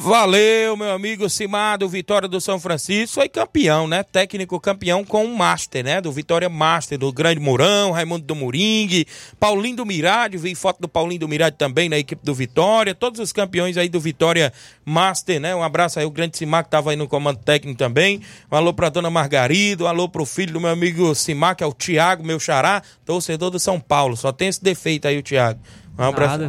[0.00, 4.04] Valeu, meu amigo Simado, Vitória do São Francisco, foi campeão, né?
[4.04, 6.00] Técnico campeão com o Master, né?
[6.00, 9.08] Do Vitória Master, do Grande Mourão, Raimundo do Moringue,
[9.40, 13.18] Paulinho do Mirade, vi foto do Paulinho do Mirade também na equipe do Vitória, todos
[13.18, 14.52] os campeões aí do Vitória
[14.84, 15.52] Master, né?
[15.52, 18.22] Um abraço aí, o grande Simar que tava aí no comando técnico também,
[18.52, 21.66] um alô pra dona Margarida, um alô pro filho do meu amigo Simar, que é
[21.66, 25.58] o Tiago, meu xará, torcedor do São Paulo, só tem esse defeito aí o Tiago.
[25.98, 26.42] Um abraço.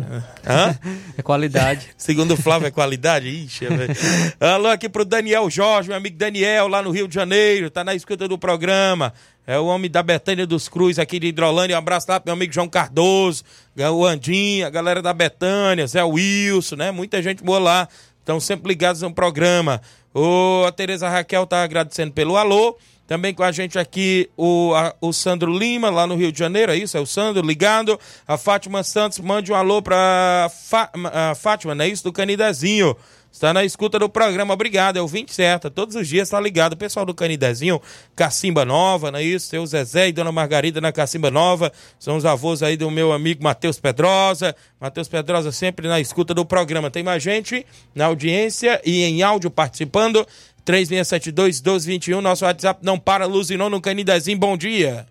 [1.17, 1.89] É qualidade.
[1.97, 3.27] Segundo o Flávio, é qualidade?
[3.27, 3.95] Ixi, é velho.
[4.39, 7.95] Alô aqui pro Daniel Jorge, meu amigo Daniel, lá no Rio de Janeiro, tá na
[7.95, 9.11] escuta do programa.
[9.47, 11.75] É o homem da Betânia dos Cruz, aqui de Hidrolândia.
[11.75, 13.43] Um abraço lá pro meu amigo João Cardoso,
[13.75, 16.91] o Andinha, a galera da Betânia, Zé Wilson, né?
[16.91, 17.87] Muita gente boa lá.
[18.19, 19.81] Estão sempre ligados no programa.
[20.13, 22.77] O, a Tereza Raquel tá agradecendo pelo alô.
[23.09, 26.71] Também com a gente aqui o, a, o Sandro Lima, lá no Rio de Janeiro,
[26.71, 26.95] é isso?
[26.95, 27.99] É o Sandro ligado.
[28.27, 32.03] A Fátima Santos, mande um alô Fá, a Fátima, não é isso?
[32.03, 32.95] Do Canidezinho.
[33.31, 36.73] Está na escuta do programa, obrigado, é o 20 certo, todos os dias está ligado.
[36.73, 37.79] O pessoal do Canidezinho,
[38.15, 39.47] Cacimba Nova, não é isso?
[39.47, 43.43] Seu Zezé e Dona Margarida na Cacimba Nova, são os avós aí do meu amigo
[43.43, 44.55] Matheus Pedrosa.
[44.81, 46.89] Matheus Pedrosa sempre na escuta do programa.
[46.89, 50.25] Tem mais gente na audiência e em áudio participando.
[50.69, 55.07] 3672-1221, nosso WhatsApp não para, Luzinon no Canidezinho, bom dia.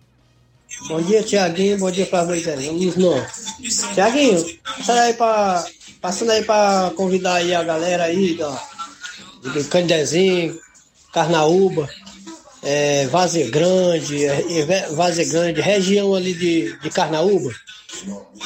[0.87, 3.25] Bom dia, Tiaguinho, bom dia vamos não.
[3.93, 4.45] Tiaguinho,
[5.01, 5.65] aí para
[5.99, 10.57] passando aí para convidar aí a galera aí do Candezinho,
[11.11, 11.89] Carnaúba,
[12.63, 17.51] é, Vaze Grande, é, Vaze Grande, região ali de, de Carnaúba,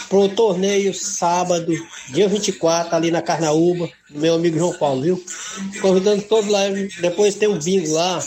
[0.10, 1.74] pro torneio sábado,
[2.10, 5.24] dia 24, ali na Carnaúba, meu amigo João Paulo, viu?
[5.82, 6.62] Convidando todos lá,
[7.02, 8.24] depois tem um bingo lá,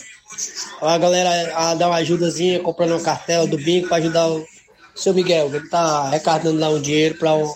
[0.82, 4.46] a galera a dar uma ajudazinha, comprando uma cartela do bingo para ajudar o
[4.94, 7.54] seu Miguel, ele tá arrecadando lá um dinheiro para um,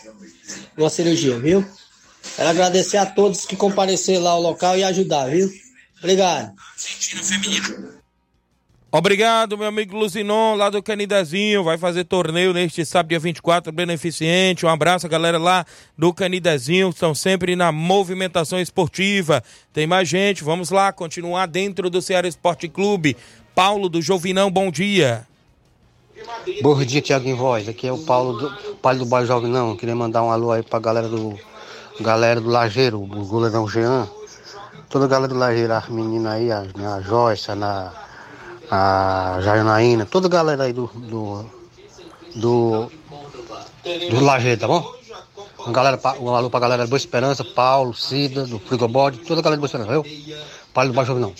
[0.77, 1.64] uma cirurgia, viu?
[2.37, 5.51] Quero agradecer a todos que compareceram lá ao local e ajudar, viu?
[5.99, 6.55] Obrigado.
[8.93, 11.62] Obrigado, meu amigo Luzinon, lá do Canidezinho.
[11.62, 14.66] Vai fazer torneio neste sábado, dia 24, beneficente.
[14.66, 15.64] Um abraço, galera lá
[15.97, 16.91] do Canidezinho.
[16.91, 19.45] Estão sempre na movimentação esportiva.
[19.72, 20.43] Tem mais gente.
[20.43, 23.16] Vamos lá, continuar dentro do Ceará Esporte Clube.
[23.55, 25.24] Paulo do Jovinão, bom dia.
[26.61, 27.68] Bom dia, Tiago Voz.
[27.68, 29.76] Aqui é o Paulo do Pai do Bairro Jovinão.
[29.76, 31.38] Queria mandar um alô aí pra galera do
[32.01, 34.09] galera do Lajeiro, o goleirão Jean.
[34.88, 36.64] Toda a galera do Lajeiro, as meninas aí, a,
[36.97, 37.93] a Joyce, na
[38.71, 40.87] a Janaína, toda a galera aí do.
[40.87, 41.45] do.
[42.35, 42.91] do,
[44.11, 45.01] do Lajeiro, tá bom?
[45.66, 49.43] Um, galera, um alô pra galera da Boa Esperança, Paulo, Cida, do Frigobode, toda a
[49.43, 50.05] galera da Boa Esperança, viu?
[50.73, 51.35] Paulo do Baixo Jovinão.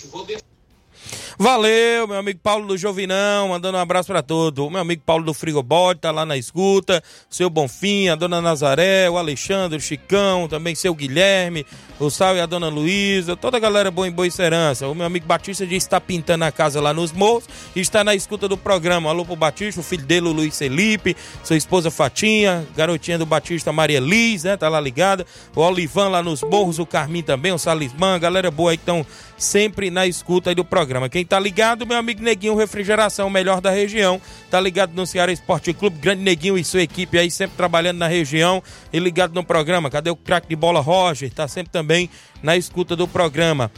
[1.41, 4.63] Valeu, meu amigo Paulo do Jovinão, mandando um abraço para todos.
[4.63, 7.01] O meu amigo Paulo do Frigobode tá lá na escuta.
[7.31, 11.65] Seu Bonfim, a dona Nazaré, o Alexandre, o Chicão, também seu Guilherme,
[11.99, 14.87] o Sal e a dona Luísa, toda a galera boa em Boa Serança.
[14.87, 18.13] O meu amigo Batista já está pintando a casa lá nos morros e está na
[18.13, 19.09] escuta do programa.
[19.09, 23.73] Alô pro Batista, o filho dele, o Luiz Felipe, sua esposa Fatinha, garotinha do Batista
[23.73, 24.57] Maria Liz, né?
[24.57, 25.25] Tá lá ligada.
[25.55, 29.03] O Olivan lá nos morros, o Carmim também, o Salismã, galera boa aí que estão
[29.37, 31.09] sempre na escuta aí do programa.
[31.09, 34.21] Quem tá ligado, meu amigo Neguinho Refrigeração, melhor da região.
[34.49, 38.07] Tá ligado no Ceará Esporte Clube, grande Neguinho e sua equipe aí, sempre trabalhando na
[38.07, 38.61] região
[38.91, 39.89] e ligado no programa.
[39.89, 41.31] Cadê o craque de bola Roger?
[41.31, 42.09] Tá sempre também
[42.43, 43.71] na escuta do programa.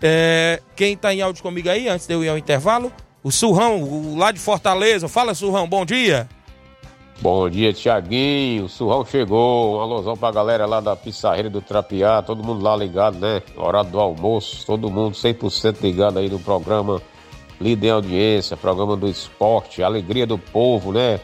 [0.00, 2.90] É, quem tá em áudio comigo aí, antes de eu ir ao intervalo?
[3.22, 5.06] O Surrão, o, lá de Fortaleza.
[5.06, 6.26] Fala, Surrão, bom dia.
[7.20, 8.64] Bom dia, Tiaguinho.
[8.64, 9.76] O Surrão chegou.
[9.76, 12.20] Um alusão pra galera lá da Pissarreira do Trapiá.
[12.22, 13.42] Todo mundo lá ligado, né?
[13.56, 14.66] Horário do almoço.
[14.66, 17.00] Todo mundo 100% ligado aí no programa
[17.60, 21.20] Líder em Audiência, programa do esporte, Alegria do Povo, né?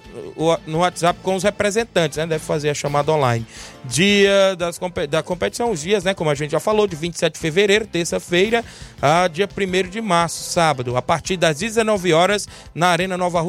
[0.67, 2.27] no WhatsApp com os representantes, né?
[2.27, 3.47] Deve fazer a chamada online.
[3.85, 4.79] Dia das,
[5.09, 6.15] da competição, os dias, né?
[6.15, 8.65] Como a gente já falou, de 27 de fevereiro, terça-feira,
[9.01, 13.43] a dia 1 de março, sábado, a partir das 19 horas, na Arena Nova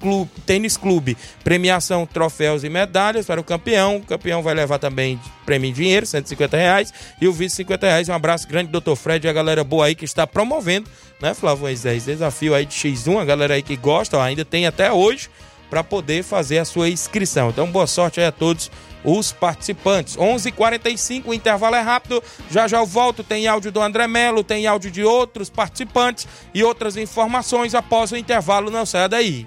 [0.00, 1.16] Clube, Tênis Clube.
[1.42, 3.96] Premiação, troféus e medalhas para o campeão.
[3.96, 8.08] O campeão vai levar também prêmio em dinheiro, 150 reais, e o vice 50 reais.
[8.08, 10.88] Um abraço grande, doutor Fred e a galera boa aí que está promovendo
[11.20, 12.04] né, Flávio Moisés?
[12.04, 15.28] Desafio aí de X1, a galera aí que gosta, ó, ainda tem até hoje
[15.70, 17.50] para poder fazer a sua inscrição.
[17.50, 18.70] Então, boa sorte aí a todos
[19.04, 20.16] os participantes.
[20.16, 22.22] 11:45 h 45 o intervalo é rápido.
[22.50, 23.22] Já já eu volto.
[23.22, 28.16] Tem áudio do André Melo, tem áudio de outros participantes e outras informações após o
[28.16, 28.70] intervalo.
[28.70, 29.46] Não saia daí.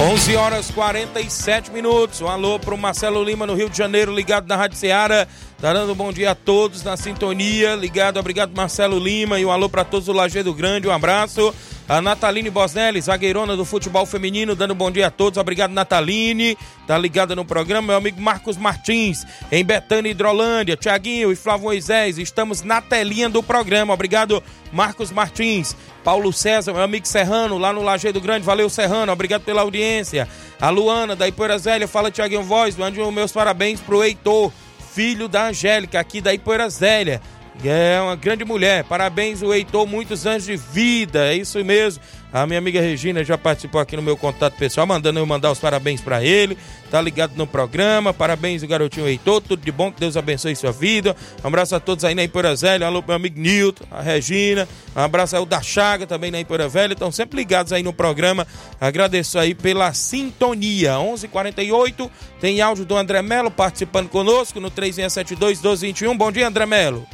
[0.00, 2.22] 11 horas 47 minutos.
[2.22, 5.28] Um alô pro Marcelo Lima no Rio de Janeiro, ligado na Rádio Ceará.
[5.60, 7.74] Dando um bom dia a todos na sintonia.
[7.74, 10.88] Ligado, obrigado Marcelo Lima e um alô para todos do Lajeado Grande.
[10.88, 11.54] Um abraço.
[11.86, 15.36] A Nataline Bosnelli, zagueirona do futebol feminino, dando um bom dia a todos.
[15.36, 16.56] Obrigado, Nataline.
[16.86, 17.88] Tá ligada no programa.
[17.88, 20.76] Meu amigo Marcos Martins, em Betânia, Hidrolândia.
[20.76, 23.92] Tiaguinho e Flávio Moisés, estamos na telinha do programa.
[23.92, 24.42] Obrigado,
[24.72, 25.76] Marcos Martins.
[26.02, 28.46] Paulo César, meu amigo Serrano, lá no Lajeado Grande.
[28.46, 29.12] Valeu, Serrano.
[29.12, 30.26] Obrigado pela audiência.
[30.58, 32.76] A Luana, da Ipoeira Zélia, fala Tiaguinho Voz.
[32.76, 34.50] Mande os meus parabéns pro Heitor,
[34.92, 37.20] filho da Angélica, aqui da Ipoeira Zélia.
[37.64, 38.84] É uma grande mulher.
[38.84, 41.32] Parabéns, o Heitor, muitos anos de vida.
[41.32, 42.02] É isso mesmo.
[42.32, 45.58] A minha amiga Regina já participou aqui no meu contato pessoal, mandando eu mandar os
[45.58, 46.56] parabéns para ele.
[46.90, 48.14] Tá ligado no programa.
[48.14, 49.40] Parabéns, o garotinho Heitor.
[49.40, 51.16] Tudo de bom, que Deus abençoe sua vida.
[51.42, 52.86] Um abraço a todos aí na Empoeira Velha.
[52.86, 54.68] Alô, meu amigo Nilton, a Regina.
[54.94, 56.92] Um abraço ao da Chaga também na Empoeira Velha.
[56.92, 58.46] Estão sempre ligados aí no programa.
[58.80, 60.94] Agradeço aí pela sintonia.
[60.94, 62.10] 11:48 h 48
[62.40, 66.16] Tem áudio do André Melo participando conosco no 3672-1221.
[66.16, 67.06] Bom dia, André Melo.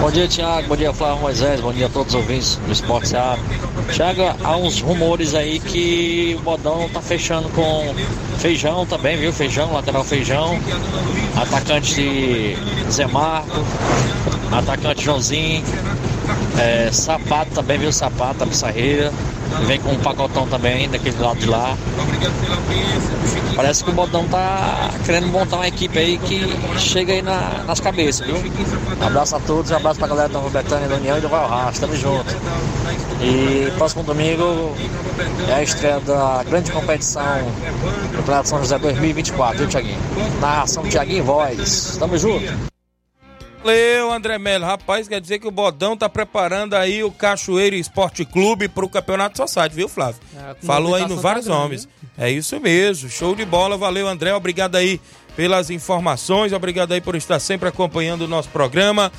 [0.00, 0.68] Bom dia, Tiago.
[0.68, 1.60] Bom dia, Flávio Moisés.
[1.60, 3.38] Bom dia a todos os ouvintes do Esporte Seara.
[3.92, 7.94] Tiago, há uns rumores aí que o Bodão tá fechando com
[8.38, 9.32] Feijão também, viu?
[9.32, 10.58] Feijão, lateral Feijão.
[11.36, 12.56] Atacante
[12.90, 13.64] Zé Marco.
[14.50, 15.62] Atacante Joãozinho.
[16.58, 17.92] É, sapato também, viu?
[17.92, 19.12] Sapato, a Pissarreira.
[19.66, 21.76] Vem com um pacotão também daquele lado de lá.
[23.54, 26.40] Parece que o Bodão tá querendo montar uma equipe aí que
[26.78, 28.36] chega aí na, nas cabeças, viu?
[29.00, 31.96] Abraço a todos, um abraço pra galera da Betânia, da União e do Valrasta, tamo
[31.96, 32.34] junto.
[33.20, 34.74] E próximo domingo
[35.48, 37.22] é a estreia da grande competição
[38.10, 39.98] do Campeonato São José 2024, viu, Tiaguinho?
[40.40, 42.73] Narração Tiaguinho Voz, tamo junto.
[43.64, 44.66] Valeu, André Melo.
[44.66, 49.38] Rapaz, quer dizer que o Bodão tá preparando aí o Cachoeiro Esporte Clube pro Campeonato
[49.38, 50.20] Society, viu, Flávio?
[50.36, 51.88] É, Falou aí no movimentação vários tá grande, nomes.
[52.18, 53.08] É isso mesmo.
[53.08, 53.78] Show de bola.
[53.78, 54.34] Valeu, André.
[54.34, 55.00] Obrigado aí
[55.34, 56.52] pelas informações.
[56.52, 59.10] Obrigado aí por estar sempre acompanhando o nosso programa.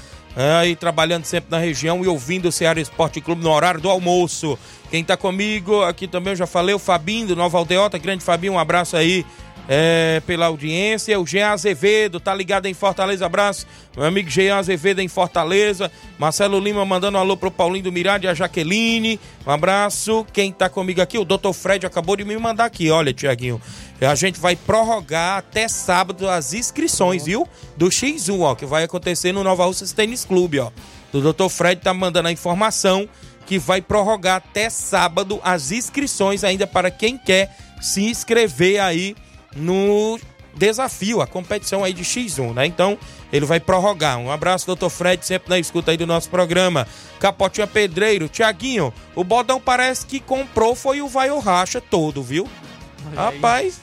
[0.60, 4.60] Aí trabalhando sempre na região e ouvindo o Ceará Esporte Clube no horário do almoço.
[4.92, 7.98] Quem tá comigo aqui também, eu já falei, o Fabinho do Nova Aldeota.
[7.98, 9.26] Grande Fabinho, um abraço aí
[9.68, 11.20] é, pela audiência.
[11.20, 13.66] O Jean Azevedo, tá ligado em Fortaleza, abraço.
[13.96, 15.92] Meu amigo Jean Azevedo em Fortaleza.
[16.18, 19.20] Marcelo Lima mandando um alô pro Paulinho do Mirade e a Jaqueline.
[19.46, 20.26] Um abraço.
[20.32, 21.54] Quem tá comigo aqui, o Dr.
[21.54, 23.62] Fred acabou de me mandar aqui, olha, Tiaguinho.
[24.02, 27.48] A gente vai prorrogar até sábado as inscrições, viu?
[27.78, 30.72] Do X1, ó, que vai acontecer no Nova Russas Tênis Clube, ó.
[31.14, 31.48] O Dr.
[31.48, 33.08] Fred tá mandando a informação
[33.46, 39.16] que vai prorrogar até sábado as inscrições ainda para quem quer se inscrever aí
[39.56, 40.20] no
[40.56, 42.66] desafio, a competição aí de X1, né?
[42.66, 42.98] Então,
[43.32, 44.18] ele vai prorrogar.
[44.18, 46.88] Um abraço, doutor Fred, sempre na escuta aí do nosso programa.
[47.20, 52.48] Capotinha Pedreiro, Tiaguinho, o Bodão parece que comprou foi o vai ou racha todo, viu?
[53.14, 53.80] Rapaz,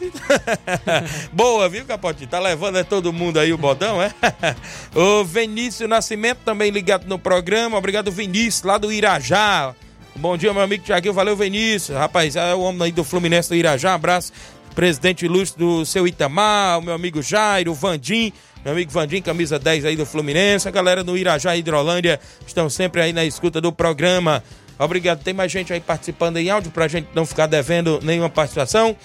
[1.33, 2.29] boa, viu, Capotinho?
[2.29, 4.13] Tá levando é todo mundo aí o bodão, é?
[4.95, 7.79] o Vinícius Nascimento também ligado no programa.
[7.79, 9.75] Obrigado, Vinícius, lá do Irajá.
[10.17, 11.15] Bom dia, meu amigo Tiaguinho.
[11.15, 11.97] Valeu, Vinícius.
[11.97, 13.95] Rapaz, é o homem aí do Fluminense do Irajá.
[13.95, 14.33] Abraço.
[14.75, 18.33] Presidente ilustre do seu Itamar, o meu amigo Jairo, o Vandim,
[18.65, 20.67] meu amigo Vandim, camisa 10 aí do Fluminense.
[20.67, 24.43] A galera do Irajá e Hidrolândia estão sempre aí na escuta do programa.
[24.79, 25.23] Obrigado.
[25.23, 28.97] Tem mais gente aí participando em áudio pra gente não ficar devendo nenhuma participação.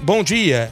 [0.00, 0.70] Bom dia.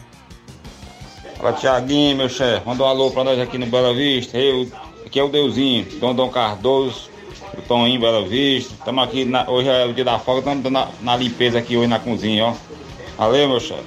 [1.37, 2.65] Fala, Tiaguinho, meu chefe.
[2.65, 4.39] Manda um alô pra nós aqui no Bela Vista.
[4.39, 4.71] Eu,
[5.05, 7.11] aqui é o Deusinho, Dom Dom Cardoso,
[7.59, 8.73] o Toninho Bela Vista.
[8.75, 11.89] Estamos aqui, na- hoje é o dia da folga, estamos na, na limpeza aqui hoje
[11.89, 12.55] na cozinha, ó.
[13.17, 13.83] Valeu, meu chefe.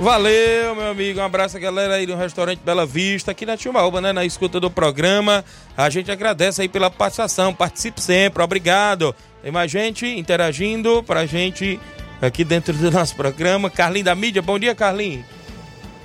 [0.00, 1.18] Valeu, meu amigo.
[1.18, 4.12] Um abraço a galera aí do restaurante Bela Vista, aqui na Timbaúba, né?
[4.12, 5.44] Na escuta do programa.
[5.76, 7.52] A gente agradece aí pela participação.
[7.52, 8.42] Participe sempre.
[8.42, 9.14] Obrigado.
[9.42, 11.80] Tem mais gente interagindo pra gente
[12.22, 13.68] aqui dentro do nosso programa.
[13.68, 14.40] Carlinho da mídia.
[14.40, 15.24] Bom dia, Carlinho.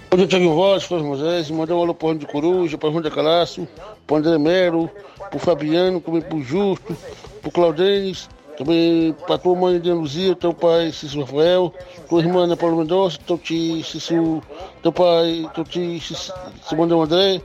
[0.09, 3.09] Bom dia, Tiago Voz, Flávio Moisés, mandei um alô pro Rony de Coruja, pro Rony
[3.09, 3.67] de Calaço,
[4.05, 4.87] pro André Mero,
[5.31, 6.95] pro Fabiano, também pro Justo,
[7.41, 11.73] pro Claudênis, também pra tua mãe de Luzia, teu pai Cícero Rafael,
[12.07, 14.41] tua irmã Ana Paula Mendonça, teu tio Cícero,
[14.81, 17.41] teu pai, teu tio Simão André,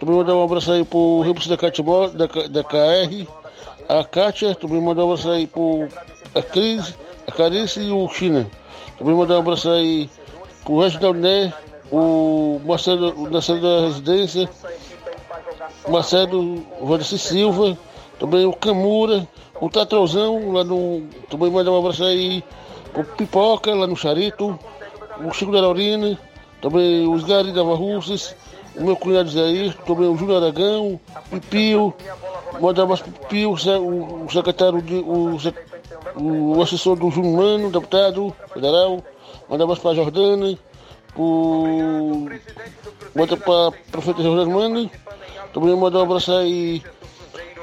[0.00, 3.26] também mandar um abraço aí pro Rebus da, Catimo, da, da KR,
[3.88, 5.88] a Kátia, também mandar um abraço aí pro
[6.34, 6.94] a Cris,
[7.26, 8.46] a Carice e o China.
[8.98, 10.10] Também mandar um abraço aí
[10.64, 11.52] pro resto da Uné,
[11.90, 14.48] o Marcelo, o Marcelo da Residência,
[15.88, 17.78] Marcelo Valdeci Silva,
[18.18, 19.26] também o Camura,
[19.60, 21.02] o Tatrauzão, lá no.
[21.30, 22.42] Também mandar um abraço aí
[22.92, 24.58] pro Pipoca, lá no Charito,
[25.24, 26.18] o Chico da Laurina,
[26.60, 28.34] também os Gari da Russas,
[28.76, 31.00] o meu cunhado Zé também o Júlio Aragão,
[31.32, 31.94] o Pio,
[32.60, 34.96] mandar um abraço pro Pio, o, se- o- o secretário de.
[34.96, 35.36] O,
[36.56, 39.02] o assessor do Júnior Mano, deputado federal,
[39.48, 40.56] mandar um abraço pra Jordana,
[41.14, 42.28] pro.
[43.14, 44.90] Manda pra prefeita Jordana Mano,
[45.52, 46.82] também mandar um abraço aí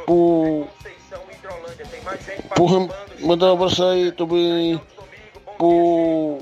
[0.05, 0.65] pro.
[2.53, 2.89] Pro Ram-
[3.21, 4.79] mandar um abraço aí também
[5.57, 6.39] pro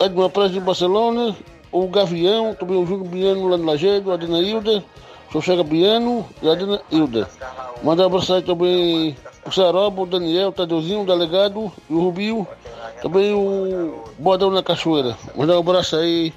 [0.00, 1.36] Edmar Pérez de Barcelona,
[1.72, 4.82] o Gavião, também o Júlio Biano lá no Lajeado, a Adina Hilda,
[5.32, 7.28] Xoxega Biano e a Adina Hilda.
[7.82, 12.00] Mandar um abraço aí também o Saroba, o Daniel, o Tadeuzinho, o delegado e o
[12.00, 12.46] Rubinho,
[13.00, 15.16] também o Bodão na Cachoeira.
[15.36, 16.32] Mandar um abraço aí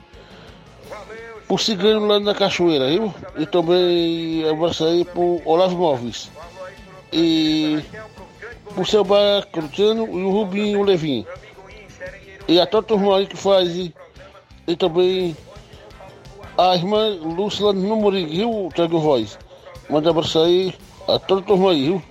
[1.48, 3.14] pro Cigano lá na Cachoeira, viu?
[3.38, 6.32] E também um abraço aí pro Olavo Móveis.
[7.12, 7.80] E
[8.74, 9.06] pro seu
[9.52, 11.26] Cristiano e o Rubinho o Levin.
[12.48, 13.70] E a toda a turma aí que faz.
[13.70, 13.94] E,
[14.68, 15.36] e também
[16.58, 19.38] a irmã Lúcia Moringue, viu, Tiago Voz?
[19.90, 20.74] Manda abraço aí
[21.08, 22.04] a toda a turma aí, viu?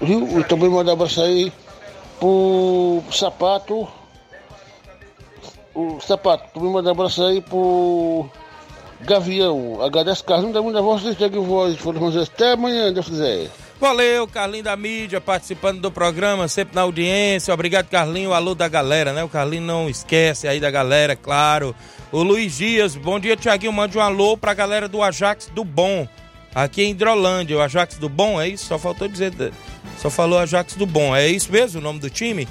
[0.00, 0.40] Viu?
[0.40, 1.52] E também manda abraço aí
[2.18, 3.88] pro Sapato.
[5.74, 8.28] O Sapato, também manda abraço aí pro
[9.00, 9.82] Gavião.
[9.82, 11.76] Agradece Carlinhos da Muita Voz, Tiago Voz.
[11.76, 13.50] Foram até amanhã, Deus quiser.
[13.80, 17.54] Valeu, Carlinho da mídia, participando do programa, sempre na audiência.
[17.54, 18.32] Obrigado, Carlinho.
[18.32, 19.22] Alô da galera, né?
[19.22, 21.74] O Carlinho não esquece aí da galera, claro.
[22.10, 23.72] O Luiz Dias, bom dia, Tiaguinho.
[23.72, 26.08] Mande um alô pra galera do Ajax do Bom,
[26.52, 27.56] aqui em Hidrolândia.
[27.56, 28.66] O Ajax do Bom, é isso?
[28.66, 29.32] Só faltou dizer.
[29.96, 31.14] Só falou Ajax do Bom.
[31.14, 32.48] É isso mesmo o nome do time?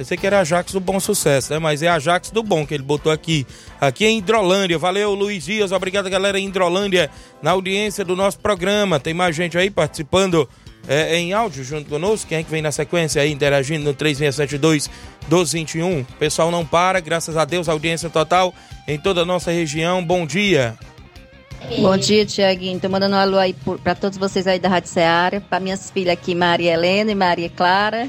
[0.00, 1.58] Pensei que era Ajax do Bom Sucesso, né?
[1.58, 3.46] Mas é Ajax do Bom que ele botou aqui.
[3.78, 4.78] Aqui em Hidrolândia.
[4.78, 5.72] Valeu, Luiz Dias.
[5.72, 7.10] Obrigado, galera em Hidrolândia,
[7.42, 8.98] na audiência do nosso programa.
[8.98, 10.48] Tem mais gente aí participando
[10.88, 12.30] é, em áudio junto conosco.
[12.30, 14.88] Quem é que vem na sequência aí interagindo no 3672
[15.28, 16.00] 1221?
[16.00, 18.54] O pessoal não para, graças a Deus, audiência total
[18.88, 20.02] em toda a nossa região.
[20.02, 20.78] Bom dia.
[21.78, 22.80] Bom dia, Tiaguinho.
[22.80, 26.14] Tô mandando um alô aí pra todos vocês aí da Rádio Ceará, pra minhas filhas
[26.14, 28.08] aqui, Maria Helena e Maria Clara,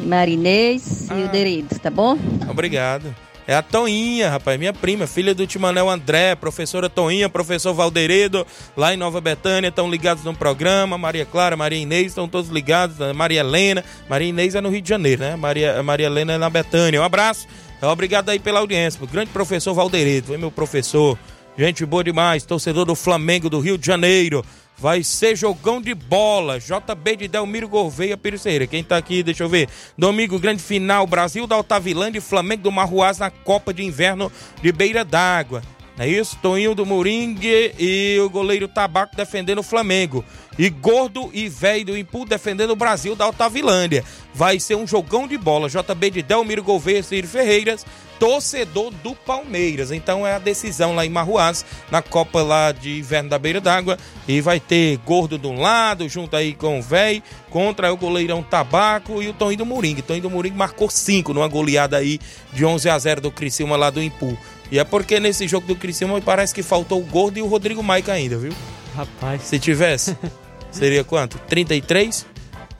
[0.00, 2.16] e Maria Inês e o Derido, tá bom?
[2.48, 3.14] Obrigado.
[3.46, 8.46] É a Toinha, rapaz, minha prima, filha do Timanel André, professora Toinha, professor Valderedo,
[8.76, 10.96] lá em Nova Betânia, estão ligados no programa.
[10.96, 12.96] Maria Clara, Maria Inês, estão todos ligados.
[13.12, 15.34] Maria Helena, Maria Inês é no Rio de Janeiro, né?
[15.34, 17.00] Maria, Maria Helena é na Betânia.
[17.00, 17.48] Um abraço,
[17.82, 19.02] obrigado aí pela audiência.
[19.02, 21.18] O grande professor Valderedo, foi meu professor,
[21.58, 24.44] gente boa demais, torcedor do Flamengo do Rio de Janeiro.
[24.80, 26.58] Vai ser jogão de bola.
[26.58, 28.44] JB de Delmiro Gouveia Pires.
[28.70, 29.68] Quem tá aqui, deixa eu ver.
[29.96, 31.06] Domingo, grande final.
[31.06, 35.62] Brasil da Altavilândia e Flamengo do Marruás na Copa de Inverno de Beira d'Água.
[36.00, 36.38] É isso?
[36.40, 40.24] Toninho do Moringue e o goleiro Tabaco defendendo o Flamengo.
[40.58, 44.02] E Gordo e Velho do Impu defendendo o Brasil da Altavilândia.
[44.32, 45.68] Vai ser um jogão de bola.
[45.68, 47.84] JB de Delmiro Gouveia e Ciro Ferreiras,
[48.18, 49.92] torcedor do Palmeiras.
[49.92, 53.98] Então é a decisão lá em Marruás, na Copa lá de Inverno da Beira d'Água.
[54.26, 58.42] E vai ter Gordo de um lado, junto aí com o Velho, contra o goleirão
[58.42, 60.00] Tabaco e o Toninho do Moringue.
[60.00, 62.18] Toninho do Moringue marcou 5 numa goleada aí
[62.54, 64.38] de 11 a 0 do Criciúma lá do Impu.
[64.70, 67.82] E é porque nesse jogo do Criciúma parece que faltou o Gordo e o Rodrigo
[67.82, 68.52] Maica ainda, viu?
[68.94, 69.42] Rapaz.
[69.42, 70.16] Se tivesse,
[70.70, 71.38] seria quanto?
[71.48, 72.26] 33?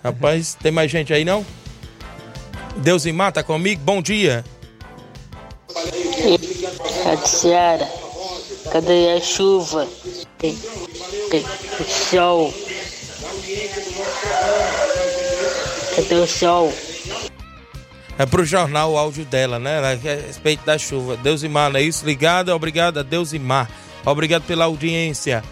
[0.03, 1.45] Rapaz, tem mais gente aí não?
[2.77, 4.45] Deus e mata comigo, bom dia.
[7.27, 7.89] Seara,
[8.73, 9.87] cadê a chuva?
[10.39, 10.57] Tem,
[11.31, 11.45] tem
[11.81, 12.55] o sol.
[15.97, 16.73] Cadê o sol?
[18.21, 19.79] É pro jornal o áudio dela, né?
[19.79, 21.17] A respeito da chuva.
[21.17, 22.05] Deus e Mar, não é isso?
[22.05, 23.67] Ligado, obrigado a Deus e Mar.
[24.05, 25.43] Obrigado pela audiência.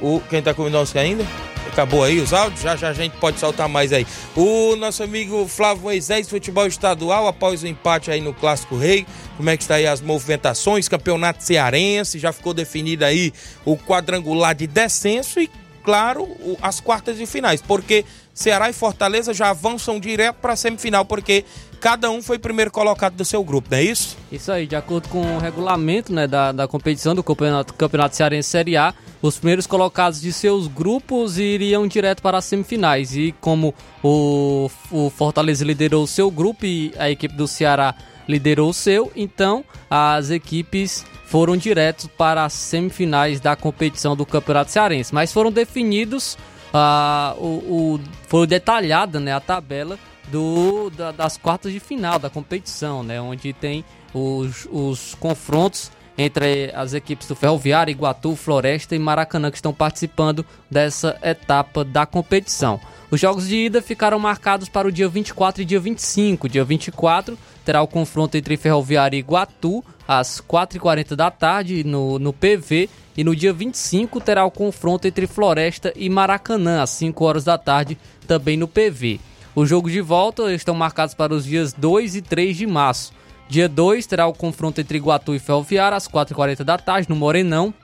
[0.00, 1.26] O, quem tá comigo ainda?
[1.72, 2.60] Acabou aí os áudios?
[2.60, 4.06] Já já a gente pode soltar mais aí.
[4.36, 9.04] O nosso amigo Flávio Moisés, futebol estadual, após o empate aí no Clássico Rei.
[9.36, 10.86] Como é que está aí as movimentações?
[10.86, 13.32] Campeonato cearense, já ficou definido aí
[13.64, 15.50] o quadrangular de descenso e,
[15.82, 17.60] claro, o- as quartas de finais.
[17.60, 18.04] Porque
[18.34, 21.44] Ceará e Fortaleza já avançam direto para a semifinal, porque
[21.80, 24.16] cada um foi primeiro colocado do seu grupo, não é isso?
[24.30, 28.48] Isso aí, de acordo com o regulamento né, da, da competição do campeonato, campeonato Cearense
[28.48, 33.16] Série A, os primeiros colocados de seus grupos iriam direto para as semifinais.
[33.16, 37.94] E como o, o Fortaleza liderou o seu grupo e a equipe do Ceará
[38.28, 44.70] liderou o seu, então as equipes foram diretos para as semifinais da competição do Campeonato
[44.70, 45.14] Cearense.
[45.14, 46.36] Mas foram definidos,
[46.72, 47.46] ah, o,
[47.96, 49.98] o, foi detalhada né, a tabela
[50.28, 53.20] do, da- das quartas de final da competição, né?
[53.20, 59.56] Onde tem os, os confrontos entre as equipes do Ferroviário, Iguatu, Floresta e Maracanã que
[59.56, 62.78] estão participando dessa etapa da competição.
[63.10, 66.48] Os jogos de ida ficaram marcados para o dia 24 e dia 25.
[66.48, 69.84] Dia 24 terá o confronto entre Ferroviário e Iguatu
[70.18, 72.88] às 4h40 da tarde no, no PV.
[73.16, 77.58] E no dia 25 terá o confronto entre Floresta e Maracanã às 5 horas da
[77.58, 79.20] tarde também no PV.
[79.54, 83.12] Os jogos de volta estão marcados para os dias 2 e 3 de março.
[83.48, 87.74] Dia 2 terá o confronto entre Iguatu e Ferroviária às 4h40 da tarde no Morenão.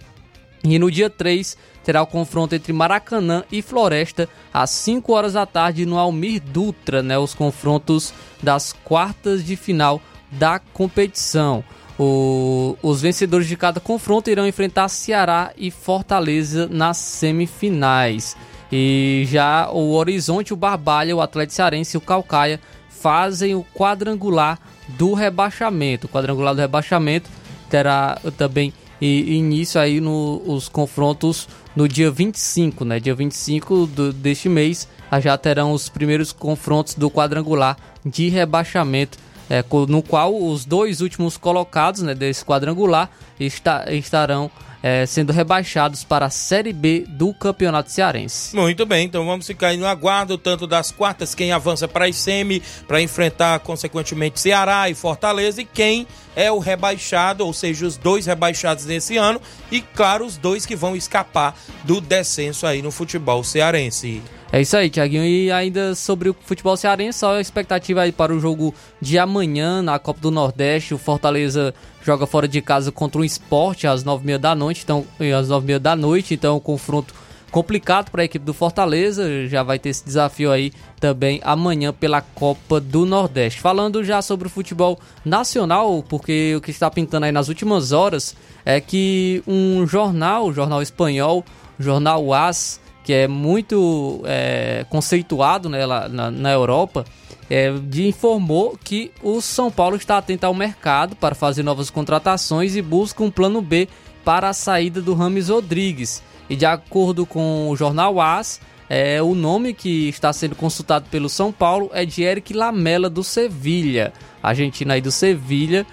[0.65, 5.45] E no dia 3 terá o confronto entre Maracanã e Floresta às 5 horas da
[5.45, 7.19] tarde no Almir Dutra, né?
[7.19, 10.01] Os confrontos das quartas de final
[10.31, 11.63] da competição.
[11.99, 18.37] O- os vencedores de cada confronto irão enfrentar Ceará e Fortaleza nas semifinais.
[18.71, 24.59] E já o Horizonte, o Barbalha, o Atlético Cearense e o Calcaia fazem o quadrangular
[24.91, 26.07] do rebaixamento.
[26.07, 27.29] O quadrangular do rebaixamento
[27.71, 32.99] terá também início aí no, os confrontos no dia 25, né?
[32.99, 34.89] Dia 25 do, deste mês
[35.23, 39.17] já terão os primeiros confrontos do quadrangular de rebaixamento,
[39.49, 46.05] é, no qual os dois últimos colocados né, desse quadrangular está- estarão é, sendo rebaixados
[46.05, 48.55] para a Série B do Campeonato Cearense.
[48.55, 52.15] Muito bem, então vamos ficar aí no aguardo, tanto das quartas, quem avança para as
[52.15, 57.97] semi, para enfrentar, consequentemente, Ceará e Fortaleza, e quem é o rebaixado, ou seja, os
[57.97, 59.41] dois rebaixados nesse ano,
[59.71, 64.23] e, claro, os dois que vão escapar do descenso aí no futebol cearense.
[64.51, 65.25] É isso aí, Tiaguinho.
[65.25, 69.83] E ainda sobre o futebol cearense, só a expectativa aí para o jogo de amanhã
[69.83, 70.95] na Copa do Nordeste.
[70.95, 74.83] O Fortaleza joga fora de casa contra o Esporte às nove e meia da noite.
[74.85, 75.05] Então,
[75.39, 76.33] às nove e meia da noite.
[76.33, 77.15] Então, um confronto
[77.51, 79.47] complicado para a equipe do Fortaleza.
[79.49, 83.61] Já vai ter esse desafio aí também amanhã pela Copa do Nordeste.
[83.61, 88.35] Falando já sobre o futebol nacional, porque o que está pintando aí nas últimas horas
[88.65, 91.45] é que um jornal, o jornal espanhol,
[91.79, 97.07] o jornal AS, que é muito é, conceituado né, lá na, na Europa,
[97.49, 102.83] é, informou que o São Paulo está atento ao mercado para fazer novas contratações e
[102.83, 103.89] busca um plano B
[104.23, 106.23] para a saída do Rames Rodrigues.
[106.51, 111.31] E de acordo com o jornal AS, é, o nome que está sendo consultado pelo
[111.31, 115.87] São Paulo é de Eric Lamela do Sevilha, argentino aí do Sevilha.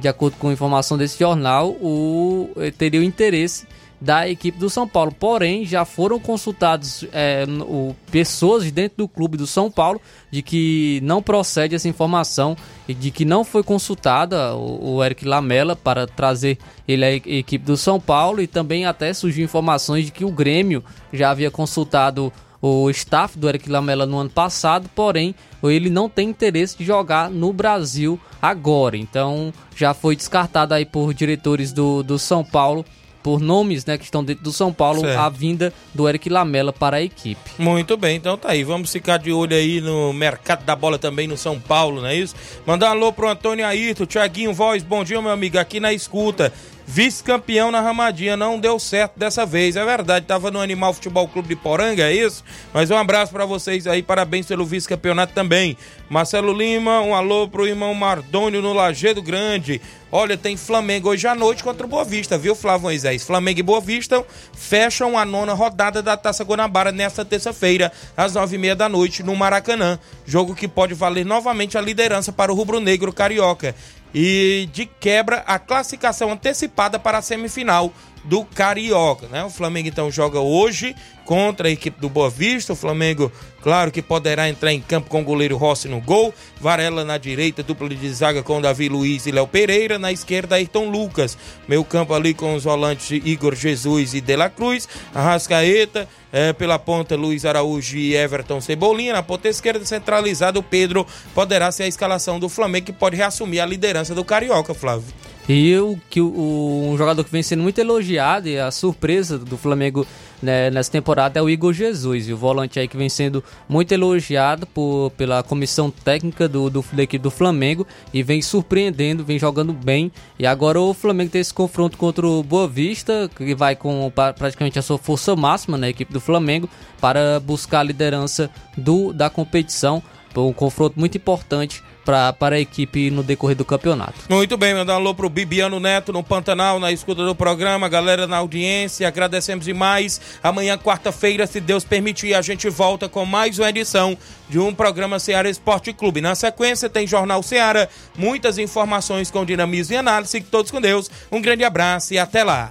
[0.00, 3.66] De, acordo com informação desse jornal, o, eh, teria o interesse
[4.04, 5.10] da equipe do São Paulo.
[5.18, 10.00] Porém, já foram consultados é, o- pessoas de dentro do clube do São Paulo
[10.30, 12.54] de que não procede essa informação
[12.86, 17.64] e de que não foi consultada o, o Eric Lamela para trazer ele à equipe
[17.64, 22.30] do São Paulo e também até surgiu informações de que o Grêmio já havia consultado
[22.60, 27.30] o staff do Eric Lamela no ano passado, porém ele não tem interesse de jogar
[27.30, 28.96] no Brasil agora.
[28.96, 32.84] Então já foi descartado aí por diretores do, do São Paulo
[33.24, 35.18] por nomes né, que estão dentro do São Paulo Certo.
[35.18, 37.40] a vinda do Eric Lamela para a equipe.
[37.58, 38.62] Muito bem, então tá aí.
[38.62, 42.14] Vamos ficar de olho aí no mercado da bola também no São Paulo, não é
[42.14, 42.34] isso?
[42.66, 46.52] Mandar um alô pro Antônio Ayrton, Tiaguinho Voz, bom dia, meu amigo, aqui na escuta.
[46.86, 50.26] Vice-campeão na Ramadinha, não deu certo dessa vez, é verdade.
[50.26, 52.44] Tava no Animal Futebol Clube de Poranga, é isso?
[52.72, 55.76] Mas um abraço pra vocês aí, parabéns pelo vice-campeonato também.
[56.10, 59.80] Marcelo Lima, um alô pro irmão Mardônio no Lagedo Grande.
[60.12, 63.24] Olha, tem Flamengo hoje à noite contra o Boa Vista, viu, Flávio Moisés?
[63.24, 68.54] Flamengo e Boa Vista fecham a nona rodada da Taça Guanabara nesta terça-feira, às nove
[68.54, 69.98] e meia da noite, no Maracanã.
[70.24, 73.74] Jogo que pode valer novamente a liderança para o rubro-negro carioca.
[74.14, 77.92] E de quebra, a classificação antecipada para a semifinal
[78.24, 79.44] do Carioca, né?
[79.44, 82.72] O Flamengo então joga hoje contra a equipe do Boa Vista.
[82.72, 83.30] O Flamengo,
[83.62, 87.62] claro que poderá entrar em campo com o goleiro Rossi no gol, Varela na direita,
[87.62, 91.36] dupla de zaga com Davi Luiz e Léo Pereira, na esquerda Ayrton Lucas.
[91.68, 96.78] Meio campo ali com os volantes Igor Jesus e De La Cruz, Arrascaeta, eh, pela
[96.80, 102.40] ponta Luiz Araújo e Everton Cebolinha, na ponta esquerda centralizado Pedro poderá ser a escalação
[102.40, 105.06] do Flamengo que pode reassumir a liderança do Carioca, Flávio.
[105.48, 109.56] E o que o- um jogador que vem sendo muito elogiado e a surpresa do
[109.56, 110.06] Flamengo
[110.44, 114.66] né, nessa temporada é o Igor Jesus, o volante aí que vem sendo muito elogiado
[114.66, 119.72] por, pela comissão técnica do, do, da equipe do Flamengo e vem surpreendendo, vem jogando
[119.72, 120.12] bem.
[120.38, 124.78] E agora o Flamengo tem esse confronto contra o Boa Vista, que vai com praticamente
[124.78, 126.68] a sua força máxima na equipe do Flamengo
[127.00, 130.02] para buscar a liderança do, da competição.
[130.36, 134.14] Um confronto muito importante pra, para a equipe no decorrer do campeonato.
[134.28, 138.26] Muito bem, mandar um alô pro Bibiano Neto no Pantanal, na escuta do programa, galera
[138.26, 140.20] na audiência, agradecemos demais.
[140.42, 144.16] Amanhã, quarta-feira, se Deus permitir, a gente volta com mais uma edição
[144.48, 146.20] de um programa Seara Esporte Clube.
[146.20, 150.40] Na sequência, tem Jornal Seara, muitas informações com dinamismo e análise.
[150.40, 151.10] Todos com Deus.
[151.30, 152.70] Um grande abraço e até lá.